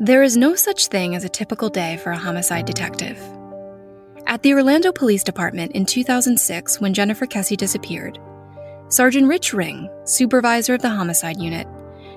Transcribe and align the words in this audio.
There 0.00 0.24
is 0.24 0.36
no 0.36 0.56
such 0.56 0.88
thing 0.88 1.14
as 1.14 1.22
a 1.22 1.28
typical 1.28 1.68
day 1.68 1.98
for 1.98 2.10
a 2.10 2.18
homicide 2.18 2.66
detective. 2.66 3.16
At 4.26 4.42
the 4.42 4.52
Orlando 4.52 4.90
Police 4.90 5.22
Department 5.22 5.70
in 5.70 5.86
2006, 5.86 6.80
when 6.80 6.92
Jennifer 6.92 7.26
Kesse 7.26 7.56
disappeared, 7.56 8.18
Sergeant 8.88 9.28
Rich 9.28 9.52
Ring, 9.52 9.88
supervisor 10.02 10.74
of 10.74 10.82
the 10.82 10.90
homicide 10.90 11.40
unit, 11.40 11.68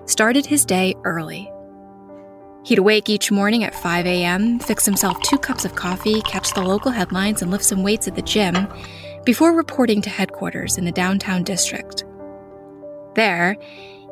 started 0.05 0.43
his 0.43 0.65
day 0.65 0.95
early. 1.03 1.51
He'd 2.65 2.79
wake 2.79 3.09
each 3.09 3.31
morning 3.31 3.63
at 3.63 3.75
5 3.75 4.07
a.m., 4.07 4.57
fix 4.57 4.83
himself 4.83 5.21
two 5.21 5.37
cups 5.37 5.63
of 5.63 5.75
coffee, 5.75 6.21
catch 6.23 6.51
the 6.53 6.63
local 6.63 6.89
headlines, 6.89 7.43
and 7.43 7.51
lift 7.51 7.63
some 7.63 7.83
weights 7.83 8.07
at 8.07 8.15
the 8.15 8.23
gym 8.23 8.67
before 9.23 9.53
reporting 9.53 10.01
to 10.01 10.09
headquarters 10.09 10.79
in 10.79 10.85
the 10.85 10.91
downtown 10.91 11.43
district. 11.43 12.05
There, 13.13 13.55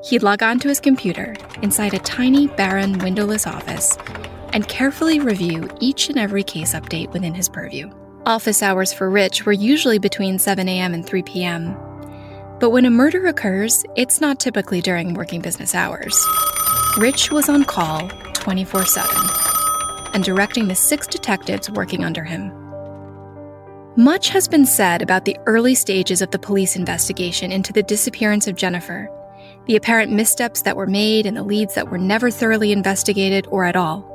he'd 0.05 0.23
log 0.23 0.43
on 0.43 0.59
to 0.59 0.67
his 0.67 0.79
computer 0.79 1.35
inside 1.61 1.93
a 1.93 1.99
tiny, 1.99 2.47
barren, 2.47 2.97
windowless 2.99 3.48
office 3.48 3.98
and 4.53 4.67
carefully 4.67 5.20
review 5.20 5.70
each 5.81 6.09
and 6.09 6.17
every 6.17 6.43
case 6.43 6.73
update 6.73 7.11
within 7.11 7.34
his 7.34 7.49
purview. 7.49 7.89
Office 8.25 8.63
hours 8.63 8.94
for 8.94 9.09
Rich 9.09 9.45
were 9.45 9.52
usually 9.52 9.99
between 9.99 10.39
7 10.39 10.67
a.m. 10.70 10.94
and 10.94 11.05
3 11.05 11.23
p.m. 11.23 11.75
But 12.59 12.70
when 12.70 12.85
a 12.85 12.89
murder 12.89 13.27
occurs, 13.27 13.83
it's 13.95 14.21
not 14.21 14.39
typically 14.39 14.80
during 14.80 15.13
working 15.13 15.41
business 15.41 15.75
hours. 15.75 16.16
Rich 16.97 17.31
was 17.31 17.49
on 17.49 17.66
call 17.66 18.08
24 18.33 18.85
7 18.85 19.30
and 20.13 20.23
directing 20.23 20.67
the 20.67 20.75
six 20.75 21.05
detectives 21.05 21.69
working 21.69 22.05
under 22.05 22.23
him. 22.23 22.53
Much 23.97 24.30
has 24.30 24.47
been 24.47 24.66
said 24.66 25.02
about 25.02 25.25
the 25.25 25.38
early 25.45 25.75
stages 25.75 26.22
of 26.22 26.31
the 26.31 26.39
police 26.39 26.75
investigation 26.75 27.52
into 27.52 27.73
the 27.73 27.83
disappearance 27.83 28.47
of 28.47 28.55
Jennifer, 28.55 29.09
the 29.67 29.75
apparent 29.75 30.11
missteps 30.11 30.61
that 30.63 30.75
were 30.75 30.87
made, 30.87 31.25
and 31.25 31.35
the 31.35 31.43
leads 31.43 31.75
that 31.75 31.89
were 31.89 31.97
never 31.97 32.29
thoroughly 32.29 32.71
investigated 32.71 33.47
or 33.49 33.65
at 33.65 33.75
all. 33.75 34.11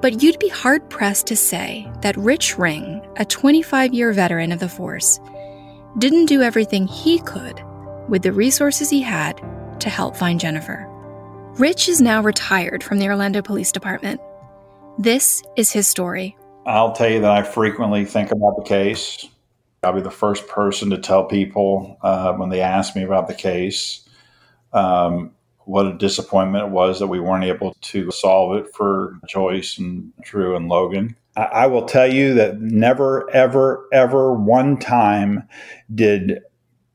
But 0.00 0.22
you'd 0.22 0.38
be 0.38 0.48
hard 0.48 0.88
pressed 0.90 1.26
to 1.28 1.36
say 1.36 1.90
that 2.02 2.16
Rich 2.16 2.58
Ring, 2.58 3.04
a 3.16 3.24
25 3.24 3.92
year 3.92 4.12
veteran 4.12 4.52
of 4.52 4.60
the 4.60 4.68
force, 4.68 5.18
didn't 5.98 6.26
do 6.26 6.42
everything 6.42 6.86
he 6.86 7.18
could 7.20 7.62
with 8.08 8.22
the 8.22 8.32
resources 8.32 8.90
he 8.90 9.02
had 9.02 9.40
to 9.80 9.90
help 9.90 10.16
find 10.16 10.38
Jennifer. 10.40 10.86
Rich 11.58 11.88
is 11.88 12.00
now 12.00 12.22
retired 12.22 12.84
from 12.84 12.98
the 12.98 13.08
Orlando 13.08 13.42
Police 13.42 13.72
Department. 13.72 14.20
This 14.98 15.42
is 15.56 15.72
his 15.72 15.88
story. 15.88 16.36
I'll 16.66 16.92
tell 16.92 17.08
you 17.08 17.20
that 17.20 17.30
I 17.30 17.42
frequently 17.42 18.04
think 18.04 18.30
about 18.30 18.56
the 18.56 18.62
case. 18.62 19.26
I'll 19.82 19.92
be 19.92 20.00
the 20.00 20.10
first 20.10 20.46
person 20.48 20.90
to 20.90 20.98
tell 20.98 21.24
people 21.24 21.98
uh, 22.02 22.32
when 22.34 22.48
they 22.48 22.60
ask 22.60 22.94
me 22.94 23.02
about 23.02 23.26
the 23.26 23.34
case 23.34 24.07
um, 24.78 25.32
what 25.64 25.86
a 25.86 25.98
disappointment 25.98 26.66
it 26.66 26.70
was 26.70 26.98
that 26.98 27.08
we 27.08 27.20
weren't 27.20 27.44
able 27.44 27.74
to 27.82 28.10
solve 28.10 28.56
it 28.56 28.74
for 28.74 29.18
Joyce 29.28 29.76
and 29.76 30.12
Drew 30.22 30.56
and 30.56 30.68
Logan. 30.68 31.16
I, 31.36 31.42
I 31.42 31.66
will 31.66 31.84
tell 31.84 32.10
you 32.12 32.34
that 32.34 32.60
never, 32.60 33.28
ever, 33.34 33.86
ever 33.92 34.32
one 34.32 34.78
time 34.78 35.46
did 35.94 36.40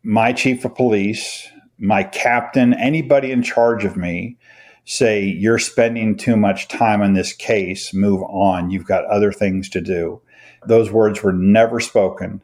my 0.02 0.34
chief 0.34 0.66
of 0.66 0.76
police, 0.76 1.48
my 1.78 2.04
captain, 2.04 2.74
anybody 2.74 3.32
in 3.32 3.44
charge 3.44 3.86
of 3.86 3.96
me 3.96 4.38
say, 4.86 5.24
You're 5.24 5.60
spending 5.60 6.18
too 6.18 6.36
much 6.36 6.68
time 6.68 7.02
on 7.02 7.14
this 7.14 7.32
case, 7.32 7.94
move 7.94 8.24
on, 8.24 8.72
you've 8.72 8.88
got 8.88 9.06
other 9.06 9.32
things 9.32 9.70
to 9.70 9.82
do. 9.82 10.22
Those 10.66 10.92
words 10.92 11.22
were 11.22 11.34
never 11.34 11.80
spoken. 11.80 12.42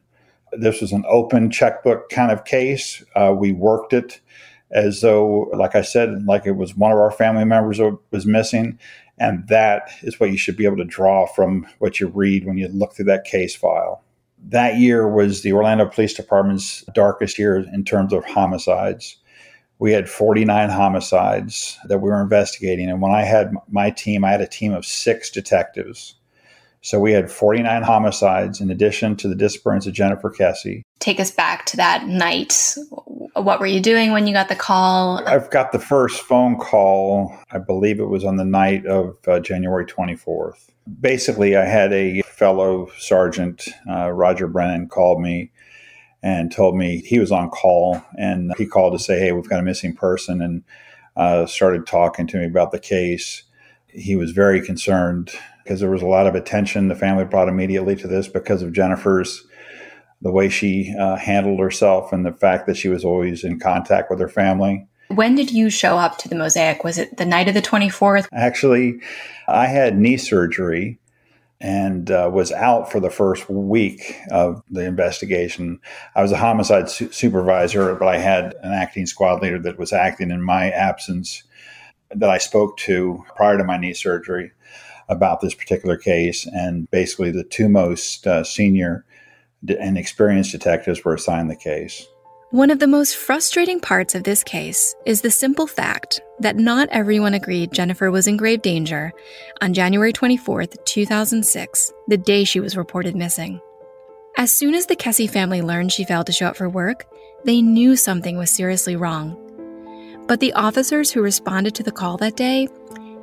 This 0.52 0.82
was 0.82 0.92
an 0.92 1.06
open 1.08 1.50
checkbook 1.50 2.10
kind 2.10 2.32
of 2.32 2.44
case. 2.44 3.04
Uh, 3.16 3.34
we 3.38 3.52
worked 3.52 3.94
it 3.94 4.20
as 4.72 5.02
though, 5.02 5.50
like 5.56 5.75
I 5.75 5.81
said, 5.81 6.25
like 6.25 6.45
it 6.45 6.53
was 6.56 6.75
one 6.75 6.92
of 6.92 6.98
our 6.98 7.12
family 7.12 7.45
members 7.45 7.80
was 8.12 8.25
missing. 8.25 8.80
And 9.17 9.48
that 9.50 9.89
is 10.02 10.20
what 10.20 10.31
you 10.31 10.38
should 10.38 10.56
be 10.56 10.66
able 10.66 10.78
to 10.78 10.86
draw 10.86 11.26
from 11.26 11.67
what 11.80 12.00
you 12.00 12.08
read 12.08 12.45
when 12.45 12.58
you 12.58 12.67
look 12.70 12.94
through 12.94 13.06
that 13.06 13.26
case 13.26 13.56
file. 13.56 14.03
That 14.42 14.78
year 14.78 15.08
was 15.08 15.42
the 15.42 15.52
Orlando 15.52 15.86
Police 15.86 16.14
Department's 16.14 16.83
darkest 16.94 17.38
year 17.38 17.58
in 17.58 17.83
terms 17.83 18.14
of 18.14 18.23
homicides. 18.23 19.17
We 19.80 19.92
had 19.92 20.10
49 20.10 20.70
homicides 20.70 21.77
that 21.86 21.99
we 21.99 22.10
were 22.10 22.21
investigating. 22.21 22.89
And 22.89 23.02
when 23.02 23.11
I 23.11 23.23
had 23.23 23.54
my 23.70 23.89
team, 23.89 24.23
I 24.23 24.32
had 24.32 24.42
a 24.42 24.48
team 24.48 24.73
of 24.73 24.86
six 24.86 25.30
detectives. 25.30 26.15
So 26.82 27.00
we 27.00 27.12
had 27.12 27.30
49 27.30 27.84
homicides 27.84 28.62
in 28.62 28.72
addition 28.72 29.16
to 29.17 29.28
the 29.28 29.36
disappearance 29.36 29.86
of 29.86 29.94
Jennifer 29.94 30.30
Kesse. 30.30 30.84
Take 31.00 31.20
us 31.20 31.32
back 31.32 31.66
to 31.67 31.78
that 31.78 32.08
night. 32.08 32.76
What 33.34 33.60
were 33.60 33.66
you 33.66 33.82
doing 33.82 34.12
when 34.12 34.28
you 34.28 34.34
got 34.34 34.50
the 34.50 34.56
call? 34.56 35.22
I've 35.28 35.50
got 35.50 35.72
the 35.72 35.80
first 35.80 36.22
phone 36.22 36.58
call, 36.58 37.36
I 37.52 37.58
believe 37.58 38.00
it 38.00 38.06
was 38.06 38.23
on 38.23 38.38
the 38.38 38.45
night 38.45 38.86
of 38.86 39.18
uh, 39.28 39.39
January 39.39 39.86
24th. 39.86 40.70
Basically, 41.00 41.56
I 41.56 41.66
had 41.66 41.92
a 41.94 42.22
fellow 42.23 42.89
sergeant, 42.98 43.68
uh, 43.89 44.12
Roger 44.12 44.48
Brennan, 44.48 44.88
called 44.88 45.22
me 45.22 45.52
and 46.23 46.52
told 46.52 46.76
me 46.76 46.98
he 47.00 47.20
was 47.20 47.32
on 47.32 47.50
call. 47.50 48.04
And 48.18 48.54
he 48.58 48.66
called 48.66 48.94
to 48.94 49.00
say, 49.00 49.20
Hey, 49.20 49.32
we've 49.32 49.50
got 49.50 49.60
a 49.60 49.64
missing 49.64 49.95
person, 49.95 50.42
and 50.42 50.64
uh, 51.16 51.45
started 51.45 51.86
talking 51.86 52.28
to 52.28 52.38
me 52.38 52.45
about 52.45 52.72
the 52.72 52.80
case. 52.80 53.44
He 53.88 54.16
was 54.16 54.32
very 54.32 54.62
concerned 54.62 55.32
because 55.70 55.82
there 55.82 55.92
was 55.92 56.02
a 56.02 56.08
lot 56.08 56.26
of 56.26 56.34
attention 56.34 56.88
the 56.88 56.96
family 56.96 57.24
brought 57.24 57.48
immediately 57.48 57.96
to 57.96 58.08
this 58.08 58.28
because 58.28 58.64
of 58.64 58.74
Jennifer's 58.74 59.46
the 60.20 60.32
way 60.32 60.50
she 60.50 60.96
uh, 61.00 61.16
handled 61.16 61.60
herself 61.60 62.12
and 62.12 62.26
the 62.26 62.32
fact 62.32 62.66
that 62.66 62.76
she 62.76 62.90
was 62.90 63.06
always 63.06 63.44
in 63.44 63.60
contact 63.60 64.10
with 64.10 64.20
her 64.20 64.28
family. 64.28 64.88
When 65.10 65.36
did 65.36 65.52
you 65.52 65.70
show 65.70 65.96
up 66.00 66.18
to 66.18 66.28
the 66.28 66.34
mosaic? 66.34 66.84
Was 66.84 66.98
it 66.98 67.18
the 67.18 67.26
night 67.26 67.48
of 67.48 67.54
the 67.54 67.62
24th? 67.62 68.28
Actually, 68.34 69.00
I 69.48 69.68
had 69.68 69.96
knee 69.96 70.18
surgery 70.18 70.98
and 71.62 72.10
uh, 72.10 72.32
was 72.34 72.52
out 72.52 72.92
for 72.92 73.00
the 73.00 73.12
first 73.12 73.48
week 73.48 74.18
of 74.32 74.64
the 74.72 74.86
investigation. 74.86 75.80
I 76.16 76.24
was 76.24 76.32
a 76.32 76.38
homicide 76.38 76.90
su- 76.90 77.12
supervisor, 77.12 77.94
but 77.94 78.08
I 78.08 78.18
had 78.18 78.56
an 78.64 78.74
acting 78.74 79.06
squad 79.06 79.44
leader 79.44 79.60
that 79.60 79.78
was 79.78 79.94
acting 79.94 80.32
in 80.32 80.42
my 80.42 80.72
absence 80.72 81.44
that 82.10 82.32
I 82.32 82.40
spoke 82.40 82.78
to 82.78 83.24
prior 83.36 83.60
to 83.60 83.64
my 83.64 83.78
knee 83.78 83.94
surgery 83.94 84.52
about 85.09 85.42
this 85.42 85.53
particular 85.53 85.97
case. 85.97 86.47
And 86.47 86.89
basically, 86.92 87.31
the 87.31 87.43
two 87.43 87.67
most 87.67 88.25
uh, 88.25 88.43
senior 88.43 89.05
and 89.67 89.97
experienced 89.97 90.52
detectives 90.52 91.03
were 91.03 91.15
assigned 91.15 91.49
the 91.49 91.55
case. 91.55 92.08
One 92.52 92.71
of 92.71 92.80
the 92.80 92.87
most 92.87 93.15
frustrating 93.15 93.80
parts 93.80 94.15
of 94.15 94.23
this 94.23 94.43
case 94.43 94.95
is 95.05 95.21
the 95.21 95.30
simple 95.30 95.67
fact 95.67 96.20
that 96.39 96.55
not 96.55 96.89
everyone 96.89 97.36
agreed 97.36 97.71
Jennifer 97.71 98.09
was 98.09 98.25
in 98.25 98.37
grave 98.37 98.64
danger 98.64 99.14
on 99.61 99.73
January 99.75 100.11
24, 100.11 100.65
2006, 100.65 101.93
the 102.08 102.17
day 102.17 102.43
she 102.43 102.59
was 102.59 102.76
reported 102.76 103.15
missing. 103.15 103.61
As 104.36 104.52
soon 104.52 104.73
as 104.73 104.87
the 104.87 104.95
Kesse 104.95 105.30
family 105.30 105.61
learned 105.61 105.91
she 105.91 106.05
failed 106.05 106.26
to 106.26 106.31
show 106.31 106.47
up 106.47 106.58
for 106.58 106.70
work, 106.70 107.05
they 107.45 107.61
knew 107.61 107.95
something 107.95 108.36
was 108.36 108.49
seriously 108.49 108.95
wrong. 108.95 109.37
But 110.27 110.39
the 110.39 110.53
officers 110.53 111.11
who 111.11 111.21
responded 111.21 111.76
to 111.76 111.83
the 111.83 111.91
call 111.91 112.17
that 112.17 112.36
day 112.36 112.67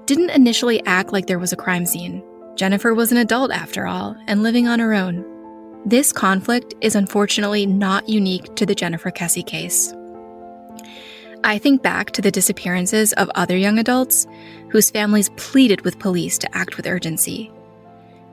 didn't 0.06 0.30
initially 0.30 0.84
act 0.86 1.12
like 1.12 1.26
there 1.26 1.38
was 1.38 1.52
a 1.52 1.56
crime 1.56 1.84
scene. 1.84 2.22
Jennifer 2.54 2.94
was 2.94 3.12
an 3.12 3.18
adult 3.18 3.50
after 3.50 3.86
all 3.86 4.16
and 4.26 4.42
living 4.42 4.66
on 4.66 4.78
her 4.78 4.94
own. 4.94 5.24
This 5.84 6.12
conflict 6.12 6.74
is 6.80 6.94
unfortunately 6.94 7.66
not 7.66 8.08
unique 8.08 8.54
to 8.56 8.64
the 8.64 8.74
Jennifer 8.74 9.10
Kesse 9.10 9.46
case. 9.46 9.92
I 11.44 11.58
think 11.58 11.82
back 11.82 12.12
to 12.12 12.22
the 12.22 12.30
disappearances 12.30 13.12
of 13.14 13.30
other 13.34 13.56
young 13.56 13.78
adults 13.78 14.26
whose 14.70 14.90
families 14.90 15.30
pleaded 15.36 15.82
with 15.82 15.98
police 15.98 16.38
to 16.38 16.56
act 16.56 16.76
with 16.76 16.86
urgency. 16.86 17.52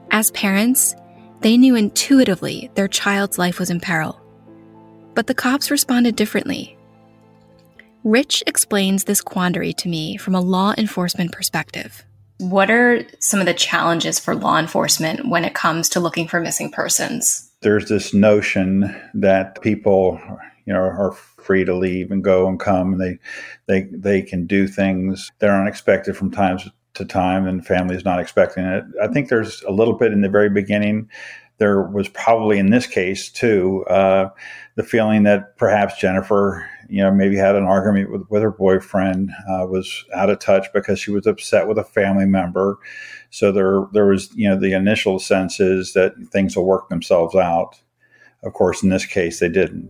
As 0.10 0.32
parents, 0.32 0.96
they 1.42 1.58
knew 1.58 1.76
intuitively 1.76 2.72
their 2.76 2.88
child's 2.88 3.38
life 3.38 3.60
was 3.60 3.70
in 3.70 3.80
peril. 3.80 4.20
But 5.14 5.28
the 5.28 5.36
cops 5.36 5.70
responded 5.70 6.16
differently. 6.16 6.78
Rich 8.04 8.44
explains 8.46 9.06
this 9.06 9.22
quandary 9.22 9.72
to 9.74 9.88
me 9.88 10.18
from 10.18 10.36
a 10.36 10.42
law 10.42 10.74
enforcement 10.78 11.32
perspective. 11.32 12.04
What 12.40 12.70
are 12.70 13.02
some 13.20 13.40
of 13.40 13.46
the 13.46 13.54
challenges 13.54 14.20
for 14.20 14.36
law 14.36 14.60
enforcement 14.60 15.30
when 15.30 15.46
it 15.46 15.54
comes 15.54 15.88
to 15.90 16.02
looking 16.02 16.28
for 16.28 16.42
missing 16.42 16.70
persons? 16.70 17.50
There's 17.62 17.88
this 17.88 18.14
notion 18.14 18.94
that 19.14 19.62
people, 19.62 20.20
you 20.66 20.74
know, 20.74 20.80
are 20.80 21.14
free 21.14 21.64
to 21.64 21.74
leave 21.74 22.12
and 22.12 22.22
go 22.22 22.46
and 22.50 22.60
come, 22.60 22.94
and 22.94 23.02
they 23.02 23.20
they 23.68 23.88
they 23.98 24.22
can 24.22 24.48
do 24.48 24.68
things 24.68 25.32
that 25.40 25.50
are 25.50 25.62
unexpected 25.62 26.18
from 26.18 26.30
time 26.30 26.60
to 26.96 27.06
time, 27.06 27.48
and 27.48 27.66
families 27.66 28.04
not 28.04 28.20
expecting 28.20 28.66
it. 28.66 28.84
I 29.02 29.08
think 29.08 29.30
there's 29.30 29.64
a 29.64 29.72
little 29.72 29.94
bit 29.94 30.12
in 30.12 30.20
the 30.20 30.30
very 30.30 30.50
beginning. 30.50 31.10
There 31.58 31.84
was 31.84 32.10
probably 32.10 32.60
in 32.60 32.70
this 32.70 32.86
case 32.86 33.30
too 33.30 33.86
uh, 33.86 34.30
the 34.76 34.84
feeling 34.84 35.24
that 35.24 35.56
perhaps 35.56 35.98
Jennifer 35.98 36.70
you 36.90 37.02
know, 37.02 37.12
maybe 37.12 37.36
had 37.36 37.56
an 37.56 37.64
argument 37.64 38.12
with, 38.12 38.24
with 38.30 38.42
her 38.42 38.52
boyfriend, 38.52 39.32
uh, 39.50 39.66
was 39.68 40.06
out 40.14 40.30
of 40.30 40.40
touch 40.40 40.72
because 40.74 41.00
she 41.00 41.12
was 41.12 41.28
upset 41.28 41.68
with 41.68 41.78
a 41.78 41.84
family 41.84 42.26
member. 42.26 42.78
So 43.30 43.52
there, 43.52 43.88
there 43.94 44.06
was, 44.06 44.34
you 44.36 44.50
know, 44.50 44.60
the 44.60 44.74
initial 44.74 45.20
sense 45.20 45.60
is 45.60 45.94
that 45.94 46.14
things 46.32 46.56
will 46.56 46.66
work 46.66 46.90
themselves 46.90 47.36
out. 47.36 47.82
Of 48.44 48.54
course, 48.54 48.84
in 48.84 48.90
this 48.90 49.06
case, 49.06 49.40
they 49.40 49.50
didn't. 49.50 49.90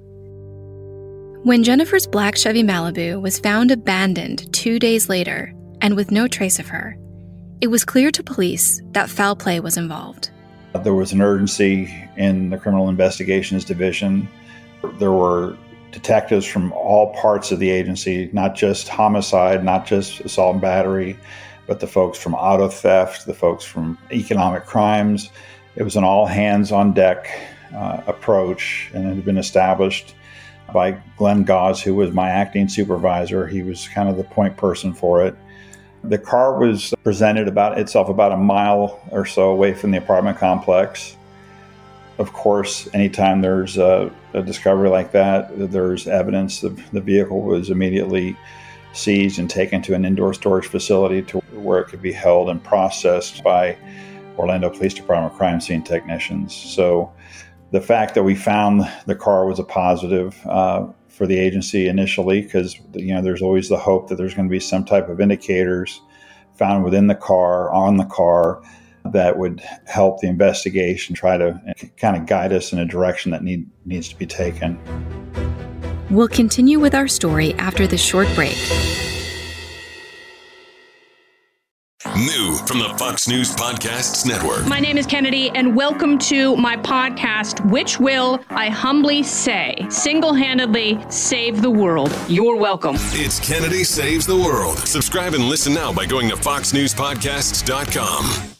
When 1.44 1.63
Jennifer's 1.63 2.07
black 2.07 2.38
Chevy 2.38 2.63
Malibu 2.63 3.22
was 3.22 3.38
found 3.38 3.69
abandoned 3.69 4.54
two 4.54 4.80
days 4.80 5.10
later 5.10 5.54
and 5.81 5.95
with 5.95 6.10
no 6.10 6.28
trace 6.28 6.57
of 6.57 6.68
her, 6.68 6.98
it 7.60 7.68
was 7.68 7.84
clear 7.84 8.12
to 8.12 8.24
police 8.24 8.81
that 8.92 9.10
foul 9.10 9.36
play 9.36 9.60
was 9.60 9.75
involved. 9.75 10.30
There 10.84 10.94
was 10.94 11.12
an 11.12 11.22
urgency 11.22 11.94
in 12.18 12.50
the 12.50 12.57
Criminal 12.57 12.90
Investigations 12.90 13.66
Division. 13.66 14.28
There 15.00 15.12
were 15.12 15.57
detectives 15.94 16.45
from 16.45 16.74
all 16.74 17.13
parts 17.13 17.51
of 17.51 17.60
the 17.60 17.69
agency, 17.69 18.30
not 18.34 18.56
just 18.56 18.90
homicide, 18.90 19.63
not 19.63 19.86
just 19.86 20.19
assault 20.22 20.54
and 20.54 20.62
battery, 20.62 21.18
but 21.68 21.80
the 21.80 21.88
folks 21.88 22.18
from 22.18 22.34
auto 22.34 22.68
theft, 22.68 23.25
the 23.25 23.34
folks 23.34 23.63
from 23.63 23.98
economic 24.12 24.66
crimes. 24.66 25.30
It 25.75 25.84
was 25.84 25.95
an 25.95 26.04
all 26.04 26.25
hands 26.25 26.72
on 26.72 26.94
deck 26.94 27.30
uh, 27.74 28.01
approach, 28.07 28.90
and 28.94 29.06
it 29.06 29.16
had 29.16 29.25
been 29.25 29.38
established 29.38 30.16
by 30.74 30.92
Glenn 31.18 31.44
Gause, 31.44 31.81
who 31.81 31.94
was 31.94 32.12
my 32.12 32.30
acting 32.30 32.68
supervisor. 32.68 33.48
He 33.48 33.62
was 33.62 33.88
kind 33.88 34.10
of 34.10 34.18
the 34.18 34.24
point 34.24 34.57
person 34.57 34.94
for 34.94 35.24
it. 35.25 35.36
The 36.04 36.18
car 36.18 36.60
was 36.60 36.94
presented 37.04 37.48
about 37.48 37.78
itself 37.78 38.10
about 38.10 38.31
a 38.31 38.38
mile 38.38 39.00
or 39.12 39.25
so 39.25 39.51
away 39.51 39.74
from 39.74 39.92
the 39.92 40.00
apartment 40.00 40.38
complex. 40.38 41.16
Of 42.19 42.31
course, 42.33 42.88
anytime 42.94 43.42
there's 43.42 43.77
a, 43.77 44.12
a 44.33 44.44
discovery 44.44 44.89
like 44.89 45.12
that, 45.13 45.71
there's 45.71 46.07
evidence. 46.07 46.62
The, 46.62 46.69
the 46.92 47.01
vehicle 47.01 47.42
was 47.42 47.69
immediately 47.69 48.38
seized 48.94 49.39
and 49.39 49.50
taken 49.50 49.81
to 49.81 49.95
an 49.95 50.06
indoor 50.06 50.33
storage 50.33 50.68
facility 50.68 51.24
to 51.24 51.39
where 51.54 51.80
it 51.80 51.88
could 51.88 52.01
be 52.01 52.12
held 52.12 52.50
and 52.50 52.63
processed 52.63 53.44
by 53.44 53.75
Orlando 54.38 54.69
Police 54.69 54.94
Department 54.94 55.36
crime 55.36 55.60
scene 55.60 55.83
technicians. 55.83 56.56
So 56.56 57.12
the 57.71 57.81
fact 57.81 58.13
that 58.13 58.24
we 58.24 58.36
found 58.36 58.88
the 59.07 59.16
car 59.16 59.48
was 59.48 59.57
a 59.57 59.63
positive 59.63 60.39
uh, 60.45 60.88
for 61.09 61.25
the 61.25 61.38
agency 61.38 61.88
initially 61.88 62.42
because 62.42 62.80
you 62.94 63.13
know 63.13 63.21
there's 63.21 63.42
always 63.42 63.69
the 63.69 63.77
hope 63.77 64.09
that 64.09 64.16
there's 64.16 64.33
going 64.33 64.48
to 64.48 64.51
be 64.51 64.59
some 64.59 64.86
type 64.86 65.09
of 65.09 65.19
indicators 65.19 66.01
found 66.56 66.83
within 66.83 67.07
the 67.07 67.16
car 67.16 67.71
on 67.71 67.98
the 67.98 68.06
car 68.06 68.62
that 69.12 69.38
would 69.38 69.62
help 69.86 70.22
the 70.22 70.28
investigation 70.28 71.16
try 71.16 71.38
to 71.38 71.62
kind 71.98 72.18
of 72.18 72.26
guide 72.26 72.54
us 72.54 72.72
in 72.72 72.80
a 72.80 72.86
direction 72.86 73.32
that 73.32 73.44
need, 73.44 73.70
needs 73.86 74.08
to 74.10 74.16
be 74.16 74.26
taken. 74.26 74.80
We'll 76.10 76.28
continue 76.28 76.80
with 76.80 76.96
our 76.96 77.08
story 77.08 77.54
after 77.56 77.88
this 77.88 78.02
short 78.02 78.28
break. 78.36 78.58
New 82.16 82.56
from 82.68 82.78
the 82.80 82.94
Fox 82.98 83.28
News 83.28 83.54
Podcasts 83.56 84.26
Network. 84.26 84.66
My 84.68 84.80
name 84.80 84.98
is 84.98 85.06
Kennedy, 85.06 85.50
and 85.52 85.76
welcome 85.76 86.18
to 86.20 86.56
my 86.58 86.78
podcast, 86.78 87.70
which 87.72 88.00
will, 88.00 88.44
I 88.50 88.70
humbly 88.70 89.24
say, 89.24 89.76
single 89.90 90.34
handedly 90.34 91.04
save 91.10 91.62
the 91.62 91.72
world. 91.72 92.14
You're 92.28 92.58
welcome. 92.58 92.96
It's 92.98 93.40
Kennedy 93.40 93.84
Saves 93.84 94.28
the 94.28 94.38
World. 94.38 94.78
Subscribe 94.80 95.34
and 95.34 95.46
listen 95.46 95.74
now 95.74 95.92
by 95.92 96.06
going 96.06 96.30
to 96.30 96.36
FoxNewsPodcasts.com. 96.36 98.53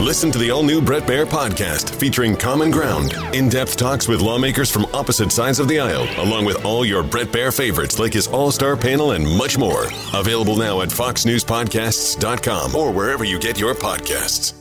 Listen 0.00 0.30
to 0.30 0.38
the 0.38 0.50
all 0.50 0.62
new 0.62 0.80
Bret 0.80 1.02
Baier 1.02 1.26
podcast 1.26 1.90
featuring 1.90 2.36
Common 2.36 2.70
Ground, 2.70 3.12
in 3.34 3.48
depth 3.48 3.76
talks 3.76 4.06
with 4.08 4.20
lawmakers 4.20 4.70
from 4.70 4.86
opposite 4.94 5.30
sides 5.32 5.58
of 5.60 5.68
the 5.68 5.80
aisle, 5.80 6.06
along 6.24 6.44
with 6.44 6.64
all 6.64 6.84
your 6.84 7.02
Bret 7.02 7.28
Baier 7.28 7.52
favorites 7.54 7.98
like 7.98 8.12
his 8.12 8.26
all 8.28 8.50
star 8.50 8.76
panel 8.76 9.10
and 9.12 9.26
much 9.36 9.58
more. 9.58 9.86
Available 10.14 10.56
now 10.56 10.82
at 10.82 10.88
FoxNewsPodcasts.com 10.88 12.74
or 12.74 12.92
wherever 12.92 13.24
you 13.24 13.38
get 13.38 13.58
your 13.58 13.74
podcasts. 13.74 14.54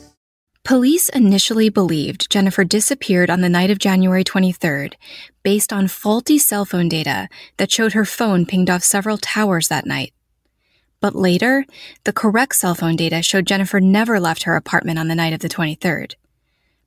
Police 0.63 1.07
initially 1.09 1.69
believed 1.69 2.29
Jennifer 2.31 2.63
disappeared 2.63 3.29
on 3.29 3.41
the 3.41 3.47
night 3.47 3.69
of 3.69 3.79
January 3.79 4.23
23rd 4.23 4.95
based 5.43 5.71
on 5.71 5.87
faulty 5.87 6.37
cell 6.37 6.65
phone 6.65 6.89
data 6.89 7.29
that 7.57 7.71
showed 7.71 7.93
her 7.93 8.05
phone 8.05 8.45
pinged 8.45 8.69
off 8.69 8.83
several 8.83 9.17
towers 9.17 9.67
that 9.69 9.85
night. 9.85 10.13
But 10.99 11.15
later, 11.15 11.65
the 12.03 12.13
correct 12.13 12.55
cell 12.55 12.75
phone 12.75 12.95
data 12.95 13.21
showed 13.21 13.45
Jennifer 13.45 13.79
never 13.79 14.19
left 14.19 14.43
her 14.43 14.55
apartment 14.55 14.99
on 14.99 15.07
the 15.07 15.15
night 15.15 15.33
of 15.33 15.39
the 15.39 15.49
23rd. 15.49 16.15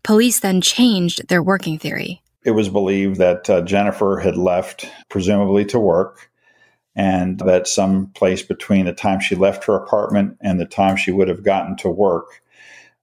Police 0.03 0.41
then 0.41 0.61
changed 0.61 1.29
their 1.29 1.43
working 1.43 1.79
theory. 1.79 2.23
It 2.43 2.53
was 2.53 2.69
believed 2.69 3.17
that 3.17 3.49
uh, 3.51 3.61
Jennifer 3.63 4.19
had 4.19 4.37
left, 4.37 4.91
presumably 5.09 5.65
to 5.67 5.79
work, 5.79 6.31
and 6.97 7.39
that 7.41 7.69
some 7.69 8.07
place 8.09 8.43
between 8.43 8.87
the 8.87 8.93
time 8.93 9.21
she 9.21 9.37
left 9.37 9.65
her 9.65 9.77
apartment 9.77 10.39
and 10.41 10.59
the 10.59 10.67
time 10.67 10.97
she 10.97 11.13
would 11.13 11.29
have 11.29 11.43
gotten 11.43 11.77
to 11.77 11.89
work, 11.89 12.43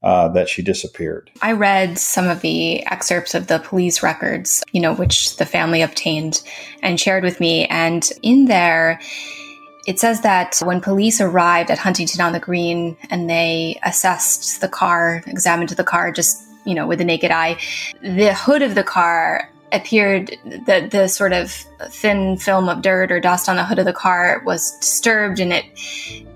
uh, 0.04 0.28
that 0.30 0.50
she 0.50 0.62
disappeared. 0.62 1.30
I 1.42 1.54
read 1.54 1.98
some 1.98 2.28
of 2.28 2.42
the 2.42 2.86
excerpts 2.86 3.34
of 3.34 3.48
the 3.48 3.60
police 3.60 4.04
records, 4.04 4.64
you 4.72 4.82
know, 4.82 4.94
which 4.94 5.38
the 5.38 5.46
family 5.46 5.82
obtained 5.82 6.42
and 6.84 7.00
shared 7.00 7.24
with 7.24 7.40
me. 7.40 7.66
And 7.66 8.08
in 8.22 8.46
there, 8.46 9.00
it 9.88 10.00
says 10.00 10.22
that 10.22 10.60
when 10.64 10.82
police 10.82 11.22
arrived 11.22 11.72
at 11.72 11.80
Huntington 11.80 12.20
on 12.20 12.34
the 12.34 12.42
Green 12.42 12.98
and 13.10 13.30
they 13.30 13.80
assessed 13.84 14.60
the 14.60 14.68
car, 14.68 15.24
examined 15.26 15.70
the 15.70 15.84
car 15.84 16.12
just, 16.12 16.44
you 16.66 16.76
know, 16.76 16.86
with 16.86 17.00
the 17.00 17.06
naked 17.06 17.32
eye, 17.32 17.58
the 18.02 18.34
hood 18.34 18.62
of 18.62 18.76
the 18.76 18.84
car 18.84 19.50
appeared 19.72 20.38
the 20.46 20.88
the 20.90 21.08
sort 21.08 21.34
of 21.34 21.52
thin 21.90 22.38
film 22.38 22.70
of 22.70 22.82
dirt 22.82 23.12
or 23.12 23.20
dust 23.20 23.50
on 23.50 23.58
the 23.58 23.66
hood 23.66 23.80
of 23.80 23.86
the 23.86 23.92
car 23.92 24.42
was 24.46 24.78
disturbed 24.80 25.42
and 25.42 25.52
it 25.52 25.66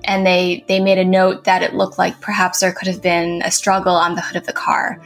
and 0.03 0.25
they 0.25 0.65
they 0.67 0.81
made 0.81 0.97
a 0.97 1.05
note 1.05 1.45
that 1.45 1.61
it 1.61 1.73
looked 1.73 1.97
like 1.97 2.19
perhaps 2.19 2.59
there 2.59 2.73
could 2.73 2.89
have 2.89 3.01
been 3.01 3.41
a 3.43 3.51
struggle 3.51 3.95
on 3.95 4.15
the 4.15 4.21
hood 4.21 4.35
of 4.35 4.45
the 4.45 4.53
car. 4.53 5.01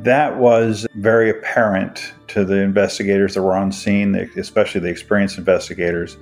That 0.00 0.38
was 0.38 0.86
very 0.94 1.28
apparent 1.28 2.14
to 2.28 2.44
the 2.44 2.62
investigators 2.62 3.34
that 3.34 3.42
were 3.42 3.56
on 3.56 3.70
scene, 3.70 4.14
especially 4.36 4.80
the 4.80 4.88
experienced 4.88 5.36
investigators, 5.36 6.16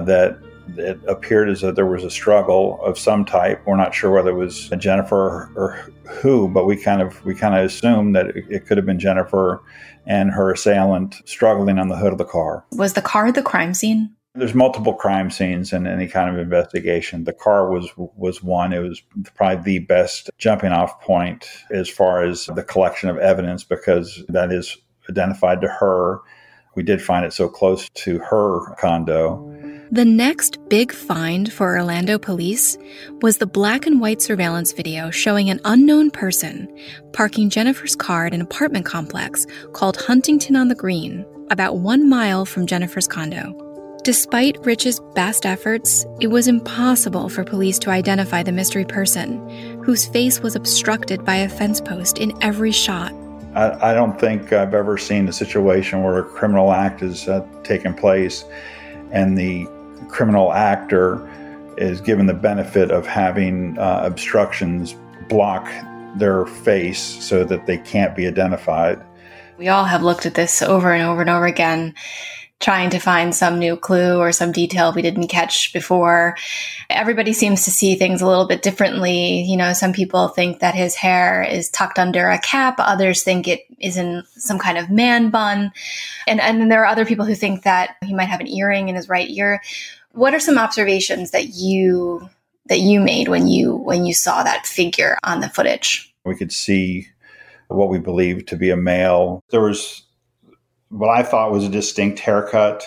that 0.00 0.36
it 0.78 1.00
appeared 1.06 1.48
as 1.48 1.60
though 1.60 1.72
there 1.72 1.86
was 1.86 2.04
a 2.04 2.10
struggle 2.10 2.80
of 2.82 2.98
some 2.98 3.24
type. 3.24 3.62
We're 3.66 3.76
not 3.76 3.94
sure 3.94 4.10
whether 4.10 4.30
it 4.30 4.34
was 4.34 4.68
Jennifer 4.78 5.50
or 5.56 5.90
who, 6.10 6.48
but 6.48 6.66
we 6.66 6.76
kind 6.76 7.02
of 7.02 7.24
we 7.24 7.34
kind 7.34 7.54
of 7.54 7.64
assumed 7.64 8.14
that 8.16 8.28
it, 8.28 8.44
it 8.48 8.66
could 8.66 8.76
have 8.76 8.86
been 8.86 8.98
Jennifer 8.98 9.62
and 10.06 10.30
her 10.30 10.52
assailant 10.52 11.16
struggling 11.24 11.78
on 11.78 11.88
the 11.88 11.96
hood 11.96 12.12
of 12.12 12.18
the 12.18 12.24
car. 12.24 12.64
Was 12.72 12.94
the 12.94 13.02
car 13.02 13.30
the 13.32 13.42
crime 13.42 13.74
scene? 13.74 14.14
There's 14.34 14.54
multiple 14.54 14.94
crime 14.94 15.30
scenes 15.30 15.72
in 15.72 15.86
any 15.86 16.06
kind 16.06 16.30
of 16.30 16.40
investigation. 16.40 17.24
The 17.24 17.32
car 17.32 17.70
was 17.70 17.90
was 17.96 18.42
one. 18.42 18.72
It 18.72 18.78
was 18.78 19.02
probably 19.34 19.62
the 19.62 19.78
best 19.80 20.30
jumping 20.38 20.72
off 20.72 21.00
point 21.00 21.48
as 21.70 21.88
far 21.88 22.22
as 22.24 22.46
the 22.46 22.62
collection 22.62 23.08
of 23.08 23.18
evidence 23.18 23.64
because 23.64 24.24
that 24.28 24.52
is 24.52 24.76
identified 25.08 25.60
to 25.62 25.68
her. 25.68 26.20
We 26.76 26.84
did 26.84 27.02
find 27.02 27.24
it 27.26 27.32
so 27.32 27.48
close 27.48 27.88
to 27.94 28.20
her 28.20 28.74
condo 28.76 29.59
the 29.92 30.04
next 30.04 30.56
big 30.68 30.92
find 30.92 31.52
for 31.52 31.76
Orlando 31.76 32.16
police 32.16 32.78
was 33.22 33.38
the 33.38 33.46
black 33.46 33.86
and 33.86 34.00
white 34.00 34.22
surveillance 34.22 34.72
video 34.72 35.10
showing 35.10 35.50
an 35.50 35.60
unknown 35.64 36.12
person 36.12 36.68
parking 37.12 37.50
Jennifer's 37.50 37.96
car 37.96 38.26
at 38.26 38.34
an 38.34 38.40
apartment 38.40 38.86
complex 38.86 39.46
called 39.72 39.96
Huntington 39.96 40.54
on 40.54 40.68
the 40.68 40.76
Green, 40.76 41.26
about 41.50 41.78
one 41.78 42.08
mile 42.08 42.44
from 42.44 42.66
Jennifer's 42.66 43.08
condo. 43.08 43.66
Despite 44.04 44.64
Rich's 44.64 45.00
best 45.14 45.44
efforts, 45.44 46.06
it 46.20 46.28
was 46.28 46.46
impossible 46.46 47.28
for 47.28 47.42
police 47.42 47.78
to 47.80 47.90
identify 47.90 48.44
the 48.44 48.52
mystery 48.52 48.84
person, 48.84 49.82
whose 49.82 50.06
face 50.06 50.40
was 50.40 50.54
obstructed 50.54 51.24
by 51.24 51.34
a 51.34 51.48
fence 51.48 51.80
post 51.80 52.18
in 52.18 52.32
every 52.42 52.72
shot. 52.72 53.12
I, 53.56 53.90
I 53.90 53.94
don't 53.94 54.18
think 54.20 54.52
I've 54.52 54.72
ever 54.72 54.96
seen 54.96 55.28
a 55.28 55.32
situation 55.32 56.04
where 56.04 56.18
a 56.18 56.24
criminal 56.24 56.72
act 56.72 57.00
has 57.00 57.28
uh, 57.28 57.44
taken 57.64 57.92
place 57.92 58.44
and 59.10 59.36
the 59.36 59.66
criminal 60.08 60.52
actor 60.52 61.28
is 61.76 62.00
given 62.00 62.26
the 62.26 62.34
benefit 62.34 62.90
of 62.90 63.06
having 63.06 63.78
uh, 63.78 64.02
obstructions 64.04 64.94
block 65.28 65.70
their 66.16 66.46
face 66.46 67.00
so 67.00 67.44
that 67.44 67.66
they 67.66 67.78
can't 67.78 68.14
be 68.16 68.26
identified. 68.26 69.00
We 69.56 69.68
all 69.68 69.84
have 69.84 70.02
looked 70.02 70.26
at 70.26 70.34
this 70.34 70.62
over 70.62 70.92
and 70.92 71.02
over 71.02 71.20
and 71.20 71.30
over 71.30 71.46
again, 71.46 71.94
trying 72.60 72.90
to 72.90 72.98
find 72.98 73.34
some 73.34 73.58
new 73.58 73.74
clue 73.74 74.18
or 74.18 74.32
some 74.32 74.52
detail 74.52 74.92
we 74.92 75.00
didn't 75.00 75.28
catch 75.28 75.72
before. 75.72 76.36
Everybody 76.90 77.32
seems 77.32 77.64
to 77.64 77.70
see 77.70 77.94
things 77.94 78.20
a 78.20 78.26
little 78.26 78.46
bit 78.46 78.62
differently. 78.62 79.42
You 79.42 79.56
know, 79.56 79.72
some 79.72 79.94
people 79.94 80.28
think 80.28 80.60
that 80.60 80.74
his 80.74 80.94
hair 80.94 81.42
is 81.42 81.70
tucked 81.70 81.98
under 81.98 82.28
a 82.28 82.38
cap, 82.38 82.76
others 82.78 83.22
think 83.22 83.48
it 83.48 83.62
is 83.78 83.96
in 83.96 84.22
some 84.36 84.58
kind 84.58 84.76
of 84.76 84.90
man 84.90 85.30
bun. 85.30 85.72
And, 86.26 86.38
and 86.40 86.60
then 86.60 86.68
there 86.68 86.82
are 86.82 86.86
other 86.86 87.06
people 87.06 87.24
who 87.24 87.34
think 87.34 87.62
that 87.62 87.96
he 88.04 88.14
might 88.14 88.28
have 88.28 88.40
an 88.40 88.48
earring 88.48 88.88
in 88.90 88.94
his 88.94 89.08
right 89.08 89.30
ear. 89.30 89.62
What 90.12 90.34
are 90.34 90.40
some 90.40 90.58
observations 90.58 91.30
that 91.30 91.54
you 91.54 92.28
that 92.66 92.80
you 92.80 93.00
made 93.00 93.28
when 93.28 93.48
you 93.48 93.74
when 93.74 94.04
you 94.04 94.12
saw 94.12 94.42
that 94.42 94.66
figure 94.66 95.18
on 95.24 95.40
the 95.40 95.48
footage? 95.48 96.14
We 96.24 96.36
could 96.36 96.52
see 96.52 97.08
what 97.68 97.88
we 97.88 97.98
believed 97.98 98.48
to 98.48 98.56
be 98.56 98.70
a 98.70 98.76
male. 98.76 99.42
There 99.50 99.62
was 99.62 100.02
what 100.90 101.08
I 101.08 101.22
thought 101.22 101.52
was 101.52 101.64
a 101.64 101.68
distinct 101.68 102.18
haircut. 102.18 102.84